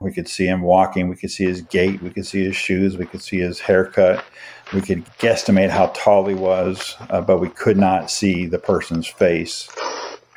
We 0.00 0.12
could 0.12 0.28
see 0.28 0.46
him 0.46 0.62
walking. 0.62 1.08
We 1.08 1.16
could 1.16 1.30
see 1.30 1.44
his 1.44 1.62
gait. 1.62 2.00
We 2.02 2.10
could 2.10 2.26
see 2.26 2.44
his 2.44 2.54
shoes. 2.54 2.96
We 2.96 3.06
could 3.06 3.22
see 3.22 3.38
his 3.38 3.58
haircut. 3.58 4.24
We 4.72 4.80
could 4.80 5.04
guesstimate 5.18 5.70
how 5.70 5.86
tall 5.88 6.26
he 6.26 6.34
was, 6.34 6.94
uh, 7.10 7.20
but 7.20 7.38
we 7.38 7.48
could 7.48 7.76
not 7.76 8.10
see 8.10 8.46
the 8.46 8.58
person's 8.58 9.06
face 9.06 9.68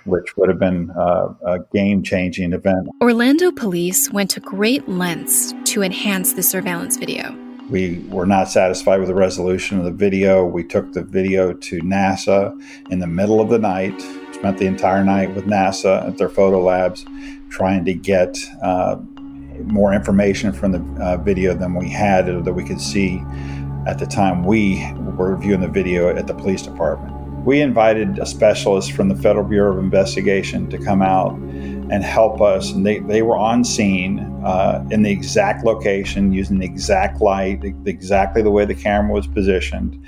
which 0.06 0.36
would 0.38 0.50
have 0.50 0.60
been 0.60 0.90
uh, 0.92 1.34
a 1.46 1.60
game 1.74 2.04
changing 2.04 2.54
event. 2.54 2.88
Orlando 3.02 3.52
police 3.52 4.10
went 4.12 4.30
to 4.32 4.40
great 4.40 4.88
lengths 4.88 5.54
to 5.66 5.84
enhance 5.84 6.34
the 6.34 6.44
surveillance 6.44 6.98
video. 6.98 7.38
We 7.70 8.00
were 8.10 8.26
not 8.26 8.50
satisfied 8.50 9.00
with 9.00 9.08
the 9.08 9.16
resolution 9.16 9.78
of 9.78 9.86
the 9.86 9.92
video. 9.92 10.46
We 10.46 10.64
took 10.64 10.92
the 10.94 11.04
video 11.04 11.54
to 11.54 11.80
NASA 11.82 12.52
in 12.90 13.00
the 13.00 13.08
middle 13.08 13.40
of 13.40 13.50
the 13.50 13.60
night, 13.60 14.02
spent 14.42 14.58
the 14.58 14.66
entire 14.66 15.04
night 15.04 15.36
with 15.36 15.46
NASA 15.46 16.08
at 16.08 16.18
their 16.18 16.28
photo 16.28 16.64
labs 16.64 17.06
trying 17.50 17.86
to 17.86 17.94
get 17.94 18.36
uh, 18.64 18.98
more 19.66 19.94
information 19.94 20.52
from 20.52 20.72
the 20.72 21.04
uh, 21.04 21.16
video 21.18 21.54
than 21.54 21.76
we 21.76 21.88
had 21.88 22.26
that 22.26 22.52
we 22.52 22.64
could 22.64 22.82
see 22.82 23.22
at 23.86 24.00
the 24.00 24.06
time 24.08 24.44
we 24.44 24.84
were 25.16 25.36
viewing 25.38 25.62
the 25.62 25.68
video 25.68 26.10
at 26.10 26.26
the 26.26 26.34
police 26.34 26.64
department. 26.64 27.21
We 27.44 27.60
invited 27.60 28.20
a 28.20 28.28
specialist 28.28 28.92
from 28.92 29.10
the 29.10 29.16
Federal 29.16 29.44
Bureau 29.44 29.74
of 29.74 29.80
Investigation 29.80 30.70
to 30.70 30.78
come 30.78 31.02
out 31.02 31.34
and 31.34 32.04
help 32.04 32.40
us. 32.40 32.72
And 32.72 32.86
they, 32.86 33.00
they 33.00 33.24
were 33.24 33.36
on 33.36 33.64
scene 33.64 34.20
uh, 34.46 34.88
in 34.92 35.02
the 35.02 35.10
exact 35.10 35.66
location, 35.66 36.32
using 36.34 36.60
the 36.60 36.66
exact 36.66 37.20
light, 37.20 37.64
exactly 37.86 38.44
the 38.44 38.52
way 38.52 38.66
the 38.66 38.76
camera 38.76 39.12
was 39.12 39.26
positioned. 39.26 40.00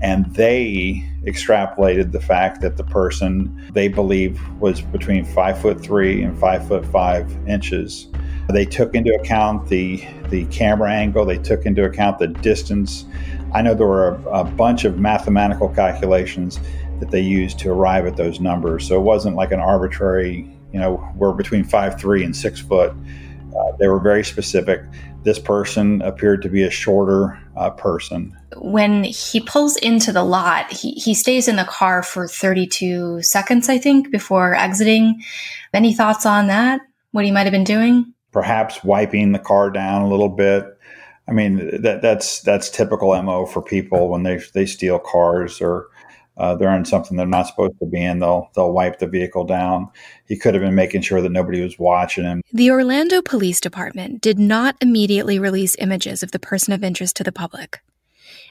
And 0.00 0.32
they 0.34 1.04
extrapolated 1.26 2.12
the 2.12 2.20
fact 2.20 2.62
that 2.62 2.78
the 2.78 2.84
person 2.84 3.70
they 3.74 3.88
believe 3.88 4.40
was 4.58 4.80
between 4.80 5.26
five 5.26 5.60
foot 5.60 5.82
three 5.82 6.22
and 6.22 6.38
five 6.38 6.66
foot 6.66 6.86
five 6.86 7.30
inches. 7.46 8.08
They 8.48 8.64
took 8.64 8.94
into 8.94 9.12
account 9.14 9.68
the 9.68 10.02
the 10.30 10.46
camera 10.46 10.90
angle. 10.90 11.26
They 11.26 11.36
took 11.36 11.66
into 11.66 11.84
account 11.84 12.18
the 12.18 12.28
distance 12.28 13.04
I 13.52 13.62
know 13.62 13.74
there 13.74 13.86
were 13.86 14.08
a, 14.08 14.40
a, 14.40 14.44
bunch 14.44 14.84
of 14.84 14.98
mathematical 14.98 15.70
calculations 15.70 16.60
that 17.00 17.10
they 17.10 17.20
used 17.20 17.58
to 17.60 17.70
arrive 17.70 18.06
at 18.06 18.16
those 18.16 18.40
numbers. 18.40 18.86
So 18.86 18.96
it 18.96 19.02
wasn't 19.02 19.36
like 19.36 19.52
an 19.52 19.60
arbitrary, 19.60 20.50
you 20.72 20.80
know, 20.80 21.06
we're 21.16 21.32
between 21.32 21.64
five 21.64 21.98
three 21.98 22.24
and 22.24 22.34
six 22.34 22.60
foot. 22.60 22.92
Uh, 23.56 23.76
they 23.78 23.88
were 23.88 24.00
very 24.00 24.24
specific. 24.24 24.82
This 25.24 25.38
person 25.38 26.00
appeared 26.02 26.42
to 26.42 26.48
be 26.48 26.62
a 26.62 26.70
shorter 26.70 27.38
uh, 27.56 27.70
person. 27.70 28.36
When 28.56 29.04
he 29.04 29.40
pulls 29.40 29.76
into 29.76 30.12
the 30.12 30.22
lot, 30.22 30.70
he, 30.70 30.92
he 30.92 31.14
stays 31.14 31.48
in 31.48 31.56
the 31.56 31.64
car 31.64 32.02
for 32.02 32.28
32 32.28 33.22
seconds, 33.22 33.68
I 33.68 33.78
think, 33.78 34.10
before 34.10 34.54
exiting. 34.54 35.22
Any 35.74 35.92
thoughts 35.94 36.24
on 36.24 36.46
that? 36.46 36.80
What 37.12 37.24
he 37.24 37.30
might 37.30 37.44
have 37.44 37.52
been 37.52 37.64
doing? 37.64 38.12
Perhaps 38.32 38.84
wiping 38.84 39.32
the 39.32 39.38
car 39.38 39.70
down 39.70 40.02
a 40.02 40.08
little 40.08 40.28
bit 40.28 40.78
I 41.28 41.32
mean 41.32 41.82
that 41.82 42.00
that's 42.00 42.40
that's 42.40 42.70
typical 42.70 43.20
mo 43.22 43.44
for 43.44 43.60
people 43.60 44.08
when 44.08 44.22
they 44.22 44.40
they 44.54 44.64
steal 44.64 44.98
cars 44.98 45.60
or 45.60 45.88
uh, 46.38 46.54
they're 46.54 46.74
in 46.74 46.84
something 46.84 47.16
they're 47.16 47.26
not 47.26 47.46
supposed 47.46 47.78
to 47.80 47.86
be 47.86 48.02
in. 48.02 48.20
They'll 48.20 48.50
they'll 48.54 48.72
wipe 48.72 48.98
the 48.98 49.06
vehicle 49.06 49.44
down. 49.44 49.90
He 50.26 50.36
could 50.36 50.54
have 50.54 50.62
been 50.62 50.74
making 50.74 51.02
sure 51.02 51.20
that 51.20 51.32
nobody 51.32 51.62
was 51.62 51.78
watching 51.78 52.24
him. 52.24 52.42
The 52.52 52.70
Orlando 52.70 53.22
Police 53.22 53.60
Department 53.60 54.20
did 54.20 54.38
not 54.38 54.76
immediately 54.80 55.38
release 55.38 55.76
images 55.78 56.22
of 56.22 56.30
the 56.30 56.38
person 56.38 56.72
of 56.72 56.84
interest 56.84 57.16
to 57.16 57.24
the 57.24 57.32
public. 57.32 57.80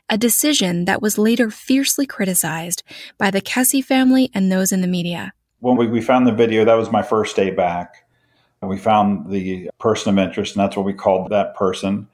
A 0.09 0.17
decision 0.17 0.85
that 0.85 1.01
was 1.01 1.17
later 1.17 1.49
fiercely 1.49 2.05
criticized 2.05 2.83
by 3.17 3.31
the 3.31 3.41
Kesse 3.41 3.83
family 3.83 4.29
and 4.33 4.51
those 4.51 4.71
in 4.71 4.81
the 4.81 4.87
media. 4.87 5.33
When 5.59 5.75
we, 5.75 5.87
we 5.87 6.01
found 6.01 6.27
the 6.27 6.31
video, 6.31 6.63
that 6.63 6.75
was 6.75 6.91
my 6.91 7.01
first 7.01 7.35
day 7.35 7.51
back. 7.51 8.05
We 8.61 8.77
found 8.77 9.29
the 9.29 9.69
person 9.79 10.17
of 10.17 10.23
interest, 10.23 10.55
and 10.55 10.63
that's 10.63 10.75
what 10.75 10.85
we 10.85 10.93
called 10.93 11.29
that 11.29 11.55
person 11.55 12.07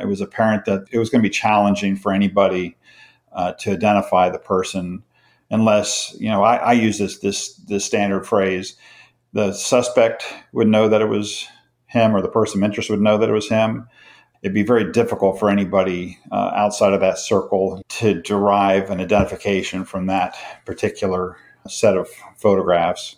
it 0.00 0.06
was 0.06 0.20
apparent 0.20 0.64
that 0.66 0.86
it 0.90 0.98
was 0.98 1.10
going 1.10 1.22
to 1.22 1.28
be 1.28 1.32
challenging 1.32 1.96
for 1.96 2.12
anybody 2.12 2.76
uh, 3.32 3.52
to 3.52 3.72
identify 3.72 4.28
the 4.28 4.38
person 4.38 5.02
unless 5.54 6.14
you 6.18 6.28
know 6.28 6.42
I, 6.42 6.56
I, 6.56 6.72
use 6.72 6.98
this 6.98 7.18
this 7.20 7.54
this 7.68 7.84
standard 7.84 8.26
phrase 8.26 8.76
the 9.32 9.52
suspect 9.52 10.24
would 10.52 10.68
know 10.68 10.88
that 10.88 11.00
it 11.00 11.08
was 11.08 11.46
him 11.86 12.14
or 12.14 12.20
the 12.20 12.28
person 12.28 12.62
of 12.62 12.64
interest 12.66 12.90
would 12.90 13.00
know 13.00 13.18
that 13.18 13.28
it 13.28 13.32
was 13.32 13.48
him. 13.48 13.88
It'd 14.42 14.54
be 14.54 14.62
very 14.62 14.92
difficult 14.92 15.38
for 15.38 15.48
anybody 15.48 16.18
uh, 16.30 16.52
outside 16.54 16.92
of 16.92 17.00
that 17.00 17.18
circle 17.18 17.82
to 17.88 18.20
derive 18.20 18.90
an 18.90 19.00
identification 19.00 19.84
from 19.84 20.06
that 20.06 20.36
particular 20.66 21.36
set 21.66 21.96
of 21.96 22.08
photographs 22.36 23.16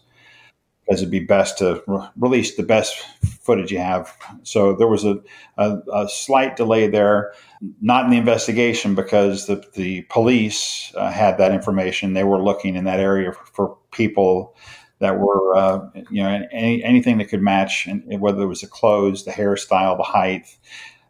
because 0.87 1.03
it'd 1.03 1.11
be 1.11 1.21
best 1.21 1.59
to 1.59 1.83
re- 1.87 2.09
release 2.17 2.55
the 2.55 2.63
best 2.63 2.97
footage 3.41 3.73
you 3.73 3.79
have. 3.79 4.17
So 4.45 4.75
there 4.75 4.87
was 4.87 5.05
a, 5.05 5.21
a, 5.57 5.79
a, 5.93 6.09
slight 6.09 6.57
delay 6.57 6.89
there, 6.89 7.33
not 7.81 8.05
in 8.05 8.11
the 8.11 8.17
investigation 8.17 8.95
because 8.95 9.47
the, 9.47 9.65
the 9.75 10.03
police 10.03 10.93
uh, 10.97 11.11
had 11.11 11.39
that 11.39 11.53
information. 11.53 12.13
They 12.13 12.25
were 12.25 12.43
looking 12.43 12.77
in 12.77 12.85
that 12.85 13.01
area 13.01 13.33
for, 13.33 13.47
for 13.47 13.79
people 13.91 14.57
that 15.01 15.19
were, 15.19 15.57
uh, 15.57 15.81
you 16.11 16.23
know, 16.23 16.47
any, 16.53 16.83
anything 16.83 17.19
that 17.19 17.29
could 17.29 17.43
match, 17.43 17.87
and 17.87 18.21
whether 18.21 18.43
it 18.43 18.47
was 18.47 18.63
the 18.63 18.67
clothes, 18.67 19.25
the 19.25 19.31
hairstyle, 19.33 19.97
the 19.97 20.05
height, 20.05 20.57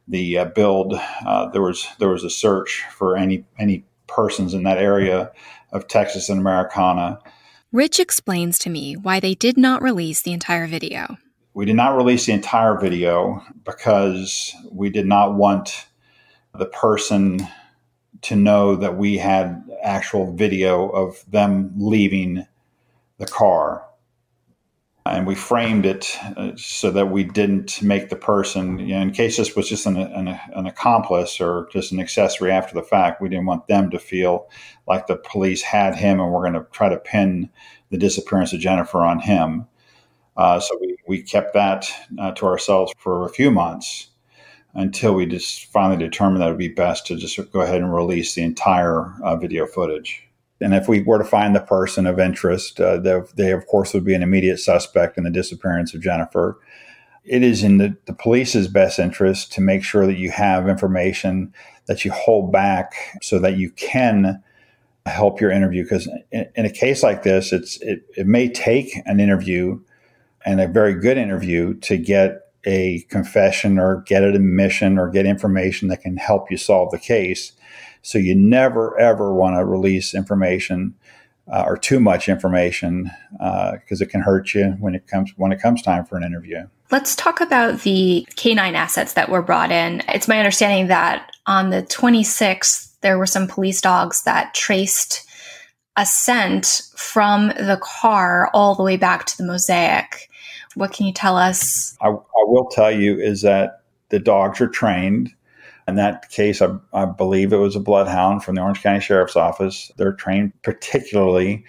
the 0.09 0.39
uh, 0.39 0.45
build. 0.47 0.95
Uh, 1.25 1.51
there 1.51 1.63
was 1.63 1.87
there 1.99 2.09
was 2.09 2.25
a 2.25 2.31
search 2.31 2.85
for 2.91 3.17
any 3.17 3.45
any 3.59 3.85
persons 4.07 4.55
in 4.55 4.65
that 4.65 4.79
area 4.79 5.31
of 5.73 5.87
Texas 5.87 6.29
and 6.29 6.41
Americana 6.41 7.19
Rich 7.77 8.01
explains 8.01 8.59
to 8.61 8.71
me 8.71 8.95
why 8.95 9.21
they 9.21 9.35
did 9.35 9.59
not 9.59 9.83
release 9.83 10.23
the 10.23 10.33
entire 10.33 10.67
video. 10.67 11.19
We 11.53 11.67
did 11.67 11.77
not 11.77 11.95
release 11.95 12.25
the 12.25 12.33
entire 12.33 12.81
video 12.81 13.43
because 13.67 14.57
we 14.73 14.89
did 14.89 15.05
not 15.05 15.35
want 15.35 15.87
the 16.55 16.65
person 16.65 17.47
to 18.23 18.35
know 18.35 18.77
that 18.77 18.97
we 18.97 19.19
had 19.19 19.63
actual 19.83 20.33
video 20.33 20.89
of 20.89 21.23
them 21.31 21.75
leaving 21.77 22.47
the 23.19 23.27
car 23.27 23.85
and 25.13 25.27
we 25.27 25.35
framed 25.35 25.87
it 25.87 26.17
uh, 26.37 26.53
so 26.57 26.91
that 26.91 27.11
we 27.11 27.25
didn't 27.25 27.83
make 27.83 28.09
the 28.09 28.17
person, 28.17 28.79
you 28.79 28.95
know, 28.95 29.01
in 29.01 29.11
case 29.11 29.37
this 29.37 29.57
was 29.57 29.69
just 29.69 29.87
an, 29.87 29.97
an, 29.97 30.29
an, 30.29 30.67
accomplice 30.67 31.41
or 31.41 31.69
just 31.73 31.93
an 31.93 32.01
accessory 32.01 32.51
after 32.51 32.75
the 32.75 32.83
fact, 32.83 33.21
we 33.21 33.29
didn't 33.29 33.47
want 33.47 33.67
them 33.67 33.91
to 33.91 33.99
feel 33.99 34.49
like 34.87 35.07
the 35.07 35.17
police 35.17 35.63
had 35.63 35.95
him 35.95 36.21
and 36.21 36.33
we're 36.33 36.49
going 36.49 36.53
to 36.53 36.67
try 36.73 36.89
to 36.89 36.99
pin 36.99 37.51
the 37.91 37.99
disappearance 37.99 38.53
of 38.53 38.61
Jennifer 38.61 39.05
on 39.05 39.21
him. 39.21 39.67
Uh, 40.37 40.61
so 40.61 40.77
we, 40.81 40.97
we 41.09 41.23
kept 41.23 41.55
that 41.55 41.91
uh, 42.19 42.33
to 42.33 42.47
ourselves 42.47 42.93
for 42.99 43.25
a 43.25 43.31
few 43.31 43.51
months 43.51 44.09
until 44.75 45.15
we 45.15 45.25
just 45.25 45.65
finally 45.73 45.97
determined 45.97 46.43
that 46.43 46.49
it 46.49 46.51
would 46.51 46.59
be 46.59 46.69
best 46.69 47.07
to 47.07 47.17
just 47.17 47.39
go 47.51 47.61
ahead 47.61 47.81
and 47.81 47.95
release 47.95 48.35
the 48.35 48.43
entire 48.43 49.15
uh, 49.23 49.35
video 49.37 49.67
footage. 49.67 50.26
And 50.61 50.75
if 50.75 50.89
we 50.89 51.03
were 51.03 51.19
to 51.19 51.25
find 51.25 51.55
the 51.55 51.61
person 51.61 52.07
of 52.07 52.19
interest, 52.19 52.81
uh, 52.81 52.99
they, 52.99 53.21
they, 53.35 53.53
of 53.53 53.67
course, 53.67 53.93
would 53.93 54.05
be 54.05 54.15
an 54.15 54.23
immediate 54.23 54.59
suspect 54.59 55.19
in 55.19 55.25
the 55.25 55.31
disappearance 55.31 55.95
of 55.95 56.01
Jennifer. 56.01 56.59
It 57.25 57.43
is 57.43 57.63
in 57.63 57.79
the, 57.79 57.97
the 58.07 58.15
police's 58.15 58.69
best 58.69 58.99
interest 58.99 59.53
to 59.53 59.61
make 59.61 59.83
sure 59.83 60.07
that 60.07 60.19
you 60.19 60.31
have 60.31 60.69
information 60.69 61.53
that 61.87 62.05
you 62.05 62.13
hold 62.13 62.53
back 62.53 62.95
so 63.21 63.39
that 63.41 63.59
you 63.59 63.71
can 63.71 64.43
help 65.05 65.41
your 65.41 65.51
interview. 65.51 65.83
Because 65.83 66.09
in, 66.31 66.49
in 66.55 66.65
a 66.65 66.71
case 66.71 67.03
like 67.03 67.23
this, 67.23 67.53
it's 67.53 67.81
it, 67.83 68.03
it 68.17 68.27
may 68.27 68.49
take 68.49 69.03
an 69.05 69.21
interview 69.21 69.81
and 70.45 70.61
a 70.61 70.69
very 70.69 70.95
good 70.95 71.19
interview 71.19 71.75
to 71.81 71.97
get 71.97 72.46
a 72.67 73.07
confession 73.09 73.79
or 73.79 74.03
get 74.07 74.23
an 74.23 74.35
admission 74.35 74.99
or 74.99 75.09
get 75.09 75.25
information 75.25 75.89
that 75.89 76.03
can 76.03 76.17
help 76.17 76.51
you 76.51 76.57
solve 76.57 76.91
the 76.91 76.99
case. 76.99 77.53
So 78.03 78.19
you 78.19 78.35
never 78.35 78.99
ever 78.99 79.33
want 79.33 79.57
to 79.57 79.65
release 79.65 80.15
information 80.15 80.95
uh, 81.51 81.65
or 81.67 81.77
too 81.77 82.01
much 82.01 82.29
information 82.29 83.11
because 83.33 84.01
uh, 84.01 84.05
it 84.05 84.11
can 84.11 84.21
hurt 84.21 84.53
you 84.53 84.77
when 84.81 84.95
it 84.95 85.07
comes 85.07 85.33
when 85.37 85.53
it 85.53 85.61
comes 85.61 85.81
time 85.83 86.05
for 86.05 86.17
an 86.17 86.25
interview. 86.25 86.67
Let's 86.91 87.17
talk 87.17 87.41
about 87.41 87.81
the 87.83 88.27
canine 88.37 88.77
assets 88.77 89.15
that 89.15 89.29
were 89.29 89.43
brought 89.43 89.73
in. 89.73 90.03
It's 90.09 90.29
my 90.29 90.39
understanding 90.39 90.89
that 90.89 91.33
on 91.47 91.71
the 91.71 91.83
26th 91.83 92.93
there 93.01 93.19
were 93.19 93.27
some 93.27 93.47
police 93.47 93.81
dogs 93.81 94.23
that 94.25 94.55
traced 94.55 95.27
a 95.97 96.05
scent 96.05 96.83
from 96.97 97.49
the 97.49 97.81
car 97.83 98.51
all 98.53 98.75
the 98.75 98.83
way 98.83 98.97
back 98.97 99.27
to 99.27 99.37
the 99.37 99.45
mosaic. 99.45 100.29
What 100.77 100.93
can 100.93 101.07
you 101.07 101.13
tell 101.13 101.37
us? 101.37 101.97
I, 102.01 102.09
I 102.09 102.45
will 102.45 102.67
tell 102.67 102.91
you 102.91 103.19
is 103.19 103.43
that 103.43 103.83
the 104.11 104.21
dogs 104.21 104.61
are 104.61 104.69
trained 104.69 105.35
in 105.89 105.95
that 105.97 106.31
case, 106.31 106.61
I, 106.61 106.77
I, 106.93 107.05
believe 107.05 107.53
it 107.53 107.59
was 107.59 107.77
a 107.77 107.81
bloodhound 107.81 108.43
from 108.43 108.57
the 108.57 108.63
Orange 108.63 108.83
County 108.83 109.01
Sheriff's 109.01 109.37
Office. 109.37 109.93
They're 109.97 110.13
trained 110.13 110.53
particularly 110.63 111.65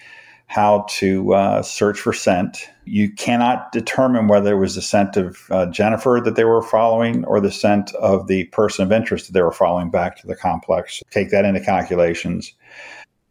how 0.47 0.85
to 0.89 1.33
uh, 1.33 1.61
search 1.61 1.99
for 1.99 2.13
scent. 2.13 2.69
You 2.85 3.11
cannot 3.11 3.71
determine 3.73 4.27
whether 4.27 4.53
it 4.53 4.59
was 4.59 4.75
the 4.75 4.81
scent 4.81 5.17
of 5.17 5.37
uh, 5.51 5.65
Jennifer 5.67 6.21
that 6.23 6.35
they 6.35 6.45
were 6.45 6.61
following 6.61 7.25
or 7.25 7.41
the 7.41 7.51
scent 7.51 7.93
of 7.95 8.27
the 8.27 8.45
person 8.45 8.85
of 8.85 8.91
interest 8.91 9.27
that 9.27 9.33
they 9.33 9.41
were 9.41 9.51
following 9.51 9.91
back 9.91 10.17
to 10.21 10.27
the 10.27 10.35
complex. 10.35 11.03
Take 11.11 11.31
that 11.31 11.45
into 11.45 11.59
calculations 11.59 12.53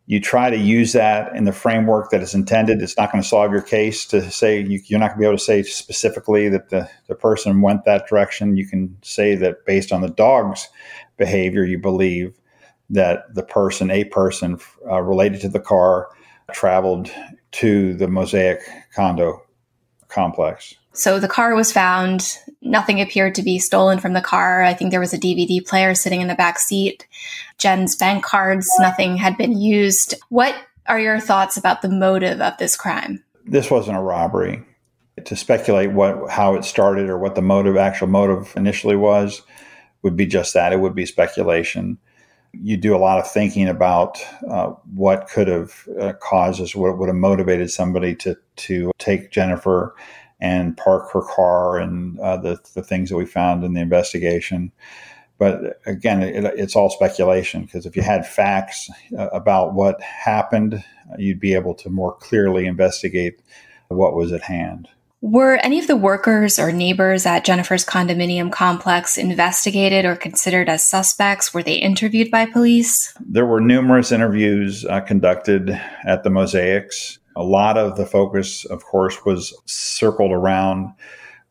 you 0.06 0.20
try 0.20 0.50
to 0.50 0.56
use 0.56 0.92
that 0.92 1.34
in 1.34 1.44
the 1.44 1.52
framework 1.52 2.10
that 2.10 2.22
is 2.22 2.34
intended. 2.34 2.80
It's 2.80 2.96
not 2.96 3.10
going 3.10 3.22
to 3.22 3.28
solve 3.28 3.50
your 3.50 3.62
case 3.62 4.04
to 4.06 4.30
say 4.30 4.60
you, 4.60 4.80
are 4.96 5.00
not 5.00 5.08
going 5.08 5.16
to 5.16 5.20
be 5.20 5.26
able 5.26 5.38
to 5.38 5.44
say 5.44 5.62
specifically 5.64 6.48
that 6.48 6.70
the, 6.70 6.88
the 7.08 7.16
person 7.16 7.60
went 7.60 7.84
that 7.84 8.06
direction. 8.06 8.56
You 8.56 8.68
can 8.68 8.96
say 9.02 9.34
that 9.34 9.66
based 9.66 9.92
on 9.92 10.02
the 10.02 10.08
dog's 10.08 10.68
behavior, 11.16 11.64
you 11.64 11.78
believe 11.78 12.38
that 12.90 13.34
the 13.34 13.42
person, 13.42 13.90
a 13.90 14.04
person 14.04 14.60
uh, 14.88 15.00
related 15.00 15.40
to 15.40 15.48
the 15.48 15.60
car, 15.60 16.08
traveled 16.52 17.10
to 17.52 17.94
the 17.94 18.06
Mosaic 18.06 18.60
condo. 18.94 19.42
Complex. 20.08 20.74
So 20.92 21.20
the 21.20 21.28
car 21.28 21.54
was 21.54 21.72
found. 21.72 22.38
Nothing 22.62 23.00
appeared 23.00 23.34
to 23.34 23.42
be 23.42 23.58
stolen 23.58 23.98
from 23.98 24.14
the 24.14 24.22
car. 24.22 24.62
I 24.62 24.72
think 24.72 24.90
there 24.90 25.00
was 25.00 25.12
a 25.12 25.18
DVD 25.18 25.64
player 25.64 25.94
sitting 25.94 26.22
in 26.22 26.28
the 26.28 26.34
back 26.34 26.58
seat. 26.58 27.06
Jen's 27.58 27.94
bank 27.94 28.24
cards, 28.24 28.68
nothing 28.78 29.16
had 29.16 29.36
been 29.36 29.58
used. 29.58 30.14
What 30.30 30.54
are 30.86 30.98
your 30.98 31.20
thoughts 31.20 31.56
about 31.56 31.82
the 31.82 31.90
motive 31.90 32.40
of 32.40 32.56
this 32.58 32.76
crime? 32.76 33.22
This 33.44 33.70
wasn't 33.70 33.98
a 33.98 34.02
robbery. 34.02 34.62
To 35.24 35.36
speculate 35.36 35.92
what 35.92 36.30
how 36.30 36.54
it 36.54 36.64
started 36.64 37.08
or 37.08 37.18
what 37.18 37.34
the 37.34 37.42
motive, 37.42 37.76
actual 37.76 38.06
motive 38.06 38.52
initially 38.56 38.96
was, 38.96 39.42
would 40.02 40.16
be 40.16 40.26
just 40.26 40.54
that. 40.54 40.72
It 40.72 40.80
would 40.80 40.94
be 40.94 41.06
speculation. 41.06 41.98
You 42.62 42.76
do 42.76 42.94
a 42.94 42.98
lot 42.98 43.18
of 43.18 43.30
thinking 43.30 43.68
about 43.68 44.18
uh, 44.48 44.68
what 44.94 45.28
could 45.28 45.48
have 45.48 45.88
uh, 46.00 46.12
caused 46.14 46.60
this, 46.60 46.74
what 46.74 46.98
would 46.98 47.08
have 47.08 47.16
motivated 47.16 47.70
somebody 47.70 48.14
to 48.16 48.36
to 48.56 48.92
take 48.98 49.30
Jennifer 49.30 49.94
and 50.40 50.76
park 50.76 51.10
her 51.12 51.22
car 51.22 51.78
and 51.78 52.18
uh, 52.20 52.36
the, 52.36 52.58
the 52.74 52.82
things 52.82 53.08
that 53.08 53.16
we 53.16 53.24
found 53.24 53.64
in 53.64 53.72
the 53.72 53.80
investigation. 53.80 54.70
But 55.38 55.80
again, 55.86 56.22
it, 56.22 56.44
it's 56.44 56.76
all 56.76 56.90
speculation 56.90 57.62
because 57.62 57.86
if 57.86 57.96
you 57.96 58.02
had 58.02 58.26
facts 58.26 58.90
uh, 59.18 59.28
about 59.28 59.74
what 59.74 60.00
happened, 60.00 60.82
you'd 61.18 61.40
be 61.40 61.54
able 61.54 61.74
to 61.74 61.90
more 61.90 62.14
clearly 62.14 62.66
investigate 62.66 63.40
what 63.88 64.14
was 64.14 64.32
at 64.32 64.42
hand. 64.42 64.88
Were 65.22 65.56
any 65.56 65.78
of 65.78 65.86
the 65.86 65.96
workers 65.96 66.58
or 66.58 66.70
neighbors 66.70 67.24
at 67.24 67.44
Jennifer's 67.44 67.84
condominium 67.84 68.52
complex 68.52 69.16
investigated 69.16 70.04
or 70.04 70.14
considered 70.14 70.68
as 70.68 70.88
suspects? 70.88 71.54
Were 71.54 71.62
they 71.62 71.76
interviewed 71.76 72.30
by 72.30 72.46
police? 72.46 73.14
There 73.20 73.46
were 73.46 73.60
numerous 73.60 74.12
interviews 74.12 74.84
uh, 74.84 75.00
conducted 75.00 75.70
at 76.04 76.22
the 76.22 76.30
Mosaics. 76.30 77.18
A 77.34 77.42
lot 77.42 77.78
of 77.78 77.96
the 77.96 78.06
focus, 78.06 78.66
of 78.66 78.84
course, 78.84 79.24
was 79.24 79.54
circled 79.64 80.32
around 80.32 80.92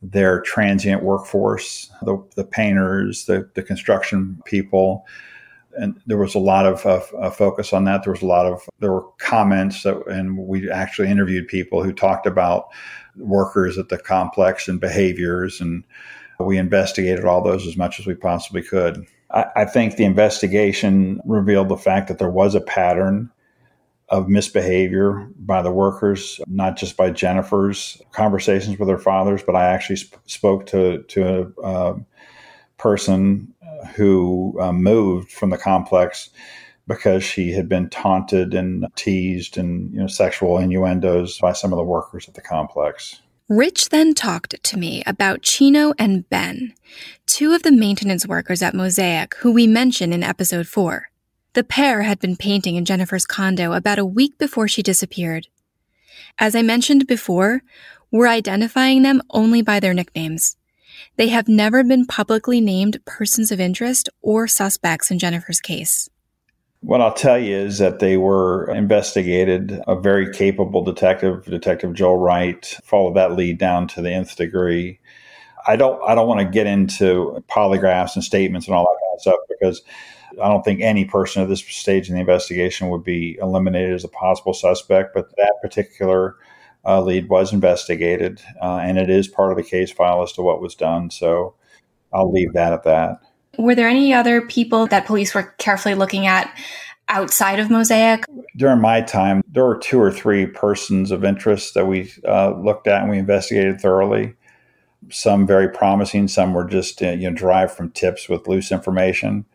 their 0.01 0.41
transient 0.41 1.03
workforce, 1.03 1.89
the, 2.03 2.23
the 2.35 2.43
painters, 2.43 3.25
the, 3.25 3.49
the 3.55 3.63
construction 3.63 4.39
people. 4.45 5.05
And 5.77 5.99
there 6.05 6.17
was 6.17 6.35
a 6.35 6.39
lot 6.39 6.65
of 6.65 6.81
focus 7.35 7.73
on 7.73 7.83
that. 7.85 8.03
There 8.03 8.13
was 8.13 8.21
a 8.21 8.27
lot 8.27 8.45
of, 8.45 8.61
there 8.79 8.93
were 8.93 9.05
comments 9.17 9.83
that, 9.83 9.97
and 10.07 10.37
we 10.37 10.69
actually 10.69 11.09
interviewed 11.09 11.47
people 11.47 11.83
who 11.83 11.91
talked 11.91 12.25
about 12.27 12.67
workers 13.17 13.77
at 13.77 13.89
the 13.89 13.97
complex 13.97 14.67
and 14.67 14.79
behaviors. 14.79 15.61
And 15.61 15.83
we 16.39 16.57
investigated 16.57 17.25
all 17.25 17.41
those 17.41 17.67
as 17.67 17.77
much 17.77 17.99
as 17.99 18.05
we 18.05 18.15
possibly 18.15 18.61
could. 18.61 19.05
I, 19.31 19.45
I 19.55 19.65
think 19.65 19.95
the 19.95 20.05
investigation 20.05 21.21
revealed 21.25 21.69
the 21.69 21.77
fact 21.77 22.07
that 22.07 22.19
there 22.19 22.29
was 22.29 22.55
a 22.55 22.61
pattern 22.61 23.31
of 24.09 24.29
misbehavior 24.29 25.27
by 25.37 25.61
the 25.61 25.71
workers, 25.71 26.39
not 26.47 26.77
just 26.77 26.95
by 26.95 27.09
Jennifer's 27.09 27.99
conversations 28.11 28.77
with 28.77 28.87
her 28.89 28.99
fathers, 28.99 29.41
but 29.43 29.55
I 29.55 29.65
actually 29.65 29.95
sp- 29.97 30.21
spoke 30.27 30.67
to 30.67 31.01
to 31.03 31.53
a 31.63 31.95
person 32.77 33.53
who 33.95 34.57
uh, 34.59 34.71
moved 34.71 35.31
from 35.31 35.49
the 35.49 35.57
complex 35.57 36.29
because 36.87 37.23
she 37.23 37.51
had 37.51 37.67
been 37.67 37.89
taunted 37.89 38.53
and 38.53 38.85
teased 38.95 39.57
and 39.57 39.91
you 39.93 39.99
know 39.99 40.07
sexual 40.07 40.57
innuendos 40.57 41.39
by 41.39 41.51
some 41.51 41.73
of 41.73 41.77
the 41.77 41.83
workers 41.83 42.27
at 42.27 42.33
the 42.33 42.41
complex. 42.41 43.21
Rich 43.47 43.89
then 43.89 44.15
talked 44.15 44.61
to 44.63 44.77
me 44.77 45.03
about 45.05 45.43
Chino 45.43 45.93
and 45.99 46.27
Ben, 46.29 46.73
two 47.27 47.53
of 47.53 47.61
the 47.61 47.71
maintenance 47.71 48.25
workers 48.25 48.63
at 48.63 48.73
Mosaic 48.73 49.35
who 49.35 49.51
we 49.51 49.67
mentioned 49.67 50.13
in 50.13 50.23
episode 50.23 50.67
4. 50.67 51.09
The 51.53 51.63
pair 51.63 52.01
had 52.01 52.19
been 52.19 52.35
painting 52.35 52.75
in 52.75 52.85
Jennifer's 52.85 53.25
condo 53.25 53.73
about 53.73 53.99
a 53.99 54.05
week 54.05 54.37
before 54.37 54.67
she 54.67 54.81
disappeared. 54.81 55.47
As 56.39 56.55
I 56.55 56.63
mentioned 56.63 57.07
before, 57.07 57.61
we're 58.11 58.27
identifying 58.27 59.03
them 59.03 59.21
only 59.29 59.61
by 59.61 59.79
their 59.79 59.93
nicknames. 59.93 60.57
They 61.17 61.27
have 61.29 61.47
never 61.47 61.83
been 61.83 62.05
publicly 62.05 62.59
named 62.59 63.03
persons 63.05 63.51
of 63.51 63.59
interest 63.59 64.09
or 64.21 64.47
suspects 64.47 65.11
in 65.11 65.19
Jennifer's 65.19 65.61
case. 65.61 66.09
What 66.85 67.01
I'll 67.01 67.13
tell 67.13 67.39
you 67.39 67.57
is 67.57 67.79
that 67.79 67.97
they 67.97 68.15
were 68.15 68.69
investigated. 68.69 69.81
A 69.87 69.99
very 69.99 70.31
capable 70.31 70.83
detective, 70.83 71.43
Detective 71.45 71.95
Joel 71.95 72.17
Wright, 72.17 72.63
followed 72.83 73.15
that 73.15 73.31
lead 73.31 73.57
down 73.57 73.87
to 73.87 74.03
the 74.03 74.11
nth 74.11 74.35
degree. 74.35 74.99
I 75.65 75.77
don't 75.77 75.99
I 76.07 76.13
don't 76.13 76.27
want 76.27 76.41
to 76.41 76.45
get 76.45 76.67
into 76.67 77.43
polygraphs 77.49 78.13
and 78.13 78.23
statements 78.23 78.67
and 78.67 78.75
all 78.75 78.83
that 78.83 78.99
kind 79.01 79.15
of 79.15 79.21
stuff 79.21 79.39
because 79.49 79.81
I 80.39 80.47
don't 80.47 80.61
think 80.61 80.79
any 80.79 81.05
person 81.05 81.41
at 81.41 81.49
this 81.49 81.61
stage 81.65 82.07
in 82.07 82.13
the 82.13 82.21
investigation 82.21 82.89
would 82.89 83.03
be 83.03 83.35
eliminated 83.41 83.95
as 83.95 84.03
a 84.03 84.09
possible 84.09 84.53
suspect, 84.53 85.15
but 85.15 85.35
that 85.37 85.55
particular 85.63 86.35
uh, 86.85 87.01
lead 87.01 87.29
was 87.29 87.51
investigated, 87.51 88.43
uh, 88.61 88.77
and 88.77 88.99
it 88.99 89.09
is 89.09 89.27
part 89.27 89.49
of 89.51 89.57
the 89.57 89.63
case 89.63 89.91
file 89.91 90.21
as 90.21 90.33
to 90.33 90.43
what 90.43 90.61
was 90.61 90.75
done. 90.75 91.09
So 91.09 91.55
I'll 92.13 92.31
leave 92.31 92.53
that 92.53 92.73
at 92.73 92.83
that. 92.83 93.21
Were 93.57 93.75
there 93.75 93.87
any 93.87 94.13
other 94.13 94.41
people 94.41 94.87
that 94.87 95.05
police 95.05 95.33
were 95.33 95.53
carefully 95.57 95.95
looking 95.95 96.27
at 96.27 96.55
outside 97.07 97.59
of 97.59 97.69
Mosaic? 97.69 98.25
During 98.55 98.81
my 98.81 99.01
time, 99.01 99.43
there 99.47 99.65
were 99.65 99.77
two 99.77 99.99
or 99.99 100.11
three 100.11 100.45
persons 100.45 101.11
of 101.11 101.23
interest 101.23 101.73
that 101.73 101.85
we 101.85 102.11
uh, 102.27 102.53
looked 102.57 102.87
at 102.87 103.01
and 103.01 103.11
we 103.11 103.17
investigated 103.17 103.79
thoroughly. 103.79 104.35
Some 105.11 105.45
very 105.45 105.69
promising, 105.69 106.27
some 106.27 106.53
were 106.53 106.65
just 106.65 107.01
uh, 107.01 107.11
you 107.11 107.29
know 107.29 107.35
derived 107.35 107.73
from 107.73 107.91
tips 107.91 108.27
with 108.27 108.47
loose 108.47 108.71
information 108.71 109.45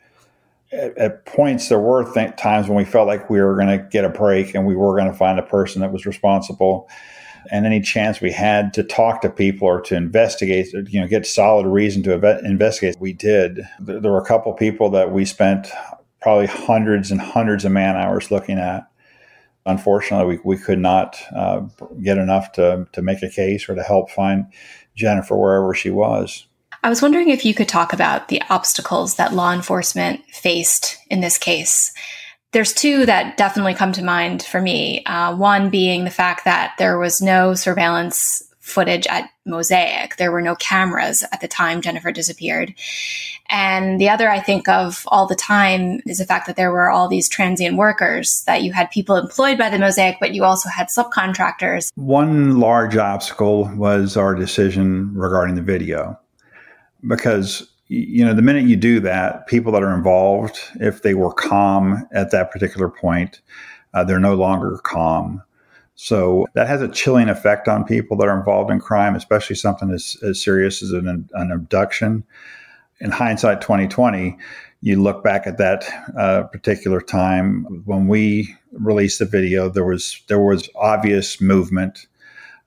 at, 0.72 0.96
at 0.96 1.26
points 1.26 1.68
there 1.68 1.78
were 1.78 2.12
th- 2.12 2.36
times 2.36 2.68
when 2.68 2.76
we 2.76 2.84
felt 2.84 3.06
like 3.06 3.30
we 3.30 3.40
were 3.40 3.56
going 3.56 3.68
to 3.68 3.84
get 3.90 4.04
a 4.04 4.08
break 4.08 4.54
and 4.54 4.66
we 4.66 4.76
were 4.76 4.96
going 4.96 5.10
to 5.10 5.16
find 5.16 5.38
a 5.38 5.42
person 5.42 5.80
that 5.80 5.92
was 5.92 6.06
responsible 6.06 6.88
and 7.50 7.66
any 7.66 7.80
chance 7.80 8.20
we 8.20 8.32
had 8.32 8.72
to 8.74 8.82
talk 8.82 9.22
to 9.22 9.30
people 9.30 9.66
or 9.66 9.80
to 9.82 9.96
investigate, 9.96 10.72
you 10.88 11.00
know, 11.00 11.06
get 11.06 11.26
solid 11.26 11.66
reason 11.66 12.02
to 12.04 12.12
investigate, 12.44 12.96
we 13.00 13.12
did. 13.12 13.60
There, 13.78 14.00
there, 14.00 14.12
were 14.12 14.20
a 14.20 14.26
couple 14.26 14.52
people 14.54 14.90
that 14.90 15.12
we 15.12 15.24
spent 15.24 15.68
probably 16.20 16.46
hundreds 16.46 17.10
and 17.10 17.20
hundreds 17.20 17.64
of 17.64 17.72
man 17.72 17.96
hours 17.96 18.30
looking 18.30 18.58
at. 18.58 18.86
Unfortunately, 19.66 20.36
we, 20.36 20.56
we 20.56 20.62
could 20.62 20.78
not 20.78 21.20
uh, 21.34 21.60
get 22.02 22.18
enough 22.18 22.52
to, 22.52 22.86
to 22.92 23.02
make 23.02 23.22
a 23.22 23.28
case 23.28 23.68
or 23.68 23.74
to 23.74 23.82
help 23.82 24.10
find 24.10 24.46
Jennifer 24.94 25.36
wherever 25.36 25.74
she 25.74 25.90
was. 25.90 26.46
I 26.82 26.88
was 26.88 27.02
wondering 27.02 27.28
if 27.28 27.44
you 27.44 27.52
could 27.52 27.68
talk 27.68 27.92
about 27.92 28.28
the 28.28 28.40
obstacles 28.48 29.16
that 29.16 29.34
law 29.34 29.52
enforcement 29.52 30.22
faced 30.32 30.96
in 31.10 31.20
this 31.20 31.36
case. 31.36 31.92
There's 32.52 32.72
two 32.72 33.06
that 33.06 33.36
definitely 33.36 33.74
come 33.74 33.92
to 33.92 34.04
mind 34.04 34.42
for 34.42 34.60
me. 34.60 35.04
Uh, 35.04 35.36
one 35.36 35.70
being 35.70 36.04
the 36.04 36.10
fact 36.10 36.44
that 36.44 36.74
there 36.78 36.98
was 36.98 37.20
no 37.20 37.54
surveillance 37.54 38.42
footage 38.58 39.06
at 39.08 39.30
Mosaic. 39.46 40.16
There 40.16 40.32
were 40.32 40.42
no 40.42 40.54
cameras 40.54 41.24
at 41.32 41.40
the 41.40 41.48
time 41.48 41.80
Jennifer 41.80 42.12
disappeared. 42.12 42.74
And 43.48 44.00
the 44.00 44.08
other 44.08 44.30
I 44.30 44.40
think 44.40 44.68
of 44.68 45.02
all 45.08 45.26
the 45.26 45.34
time 45.34 46.00
is 46.06 46.18
the 46.18 46.24
fact 46.24 46.46
that 46.46 46.56
there 46.56 46.70
were 46.70 46.88
all 46.88 47.08
these 47.08 47.28
transient 47.28 47.76
workers, 47.76 48.44
that 48.46 48.62
you 48.62 48.72
had 48.72 48.90
people 48.90 49.16
employed 49.16 49.58
by 49.58 49.70
the 49.70 49.78
Mosaic, 49.78 50.18
but 50.20 50.34
you 50.34 50.44
also 50.44 50.68
had 50.68 50.88
subcontractors. 50.88 51.90
One 51.96 52.60
large 52.60 52.96
obstacle 52.96 53.64
was 53.74 54.16
our 54.16 54.34
decision 54.34 55.12
regarding 55.14 55.56
the 55.56 55.62
video 55.62 56.18
because 57.06 57.69
you 57.90 58.24
know 58.24 58.32
the 58.32 58.40
minute 58.40 58.66
you 58.66 58.76
do 58.76 59.00
that 59.00 59.48
people 59.48 59.72
that 59.72 59.82
are 59.82 59.94
involved 59.94 60.60
if 60.76 61.02
they 61.02 61.14
were 61.14 61.32
calm 61.32 62.06
at 62.12 62.30
that 62.30 62.52
particular 62.52 62.88
point 62.88 63.42
uh, 63.92 64.04
they're 64.04 64.20
no 64.20 64.36
longer 64.36 64.78
calm. 64.84 65.42
So 65.96 66.46
that 66.54 66.68
has 66.68 66.80
a 66.80 66.88
chilling 66.88 67.28
effect 67.28 67.66
on 67.66 67.84
people 67.84 68.16
that 68.18 68.28
are 68.28 68.38
involved 68.38 68.70
in 68.70 68.78
crime 68.78 69.16
especially 69.16 69.56
something 69.56 69.90
as, 69.90 70.16
as 70.22 70.42
serious 70.42 70.82
as 70.82 70.92
an, 70.92 71.28
an 71.32 71.50
abduction. 71.50 72.22
In 73.00 73.10
hindsight 73.10 73.60
2020 73.60 74.38
you 74.82 75.02
look 75.02 75.24
back 75.24 75.48
at 75.48 75.58
that 75.58 75.84
uh, 76.16 76.44
particular 76.44 77.00
time 77.00 77.82
when 77.86 78.06
we 78.06 78.54
released 78.72 79.18
the 79.18 79.24
video 79.24 79.68
there 79.68 79.84
was 79.84 80.22
there 80.28 80.40
was 80.40 80.68
obvious 80.76 81.40
movement 81.40 82.06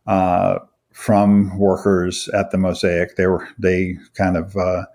uh, 0.06 0.60
from 0.94 1.58
workers 1.58 2.30
at 2.30 2.52
the 2.52 2.58
Mosaic. 2.58 3.16
They 3.16 3.28
were 3.28 3.48
they 3.60 3.98
kind 4.14 4.38
of 4.38 4.56
uh, 4.56 4.86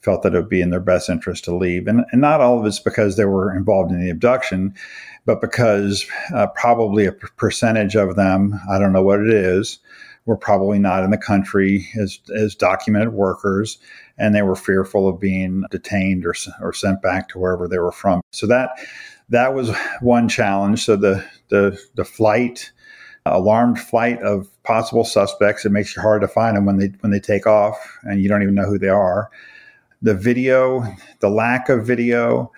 felt 0.00 0.22
that 0.22 0.34
it 0.34 0.38
would 0.38 0.48
be 0.48 0.60
in 0.60 0.70
their 0.70 0.80
best 0.80 1.08
interest 1.08 1.44
to 1.44 1.56
leave, 1.56 1.86
and, 1.86 2.04
and 2.12 2.20
not 2.20 2.40
all 2.40 2.60
of 2.60 2.66
it's 2.66 2.80
because 2.80 3.16
they 3.16 3.24
were 3.24 3.56
involved 3.56 3.90
in 3.90 4.04
the 4.04 4.10
abduction, 4.10 4.74
but 5.24 5.40
because 5.40 6.06
uh, 6.34 6.46
probably 6.48 7.06
a 7.06 7.12
percentage 7.12 7.94
of 7.94 8.16
them, 8.16 8.60
I 8.70 8.78
don't 8.78 8.92
know 8.92 9.02
what 9.02 9.20
it 9.20 9.30
is, 9.30 9.78
were 10.26 10.36
probably 10.36 10.78
not 10.78 11.04
in 11.04 11.10
the 11.10 11.18
country 11.18 11.86
as 11.98 12.18
as 12.34 12.54
documented 12.54 13.12
workers, 13.12 13.78
and 14.18 14.34
they 14.34 14.42
were 14.42 14.56
fearful 14.56 15.08
of 15.08 15.20
being 15.20 15.64
detained 15.70 16.26
or 16.26 16.34
or 16.60 16.72
sent 16.72 17.00
back 17.00 17.28
to 17.30 17.38
wherever 17.38 17.68
they 17.68 17.78
were 17.78 17.92
from. 17.92 18.20
So 18.32 18.46
that 18.48 18.70
that 19.28 19.54
was 19.54 19.74
one 20.00 20.28
challenge. 20.28 20.84
So 20.84 20.96
the 20.96 21.24
the 21.48 21.78
the 21.94 22.04
flight 22.04 22.72
alarmed 23.26 23.80
flight 23.80 24.20
of 24.22 24.48
possible 24.64 25.04
suspects. 25.04 25.64
It 25.64 25.72
makes 25.72 25.96
it 25.96 26.00
hard 26.00 26.20
to 26.22 26.28
find 26.28 26.56
them 26.56 26.66
when 26.66 26.78
they 26.78 26.88
when 27.00 27.12
they 27.12 27.20
take 27.20 27.46
off, 27.46 27.98
and 28.02 28.20
you 28.20 28.28
don't 28.28 28.42
even 28.42 28.54
know 28.54 28.66
who 28.66 28.78
they 28.78 28.88
are. 28.88 29.30
The 30.02 30.14
video, 30.14 30.84
the 31.20 31.30
lack 31.30 31.68
of 31.68 31.86
video 31.86 32.52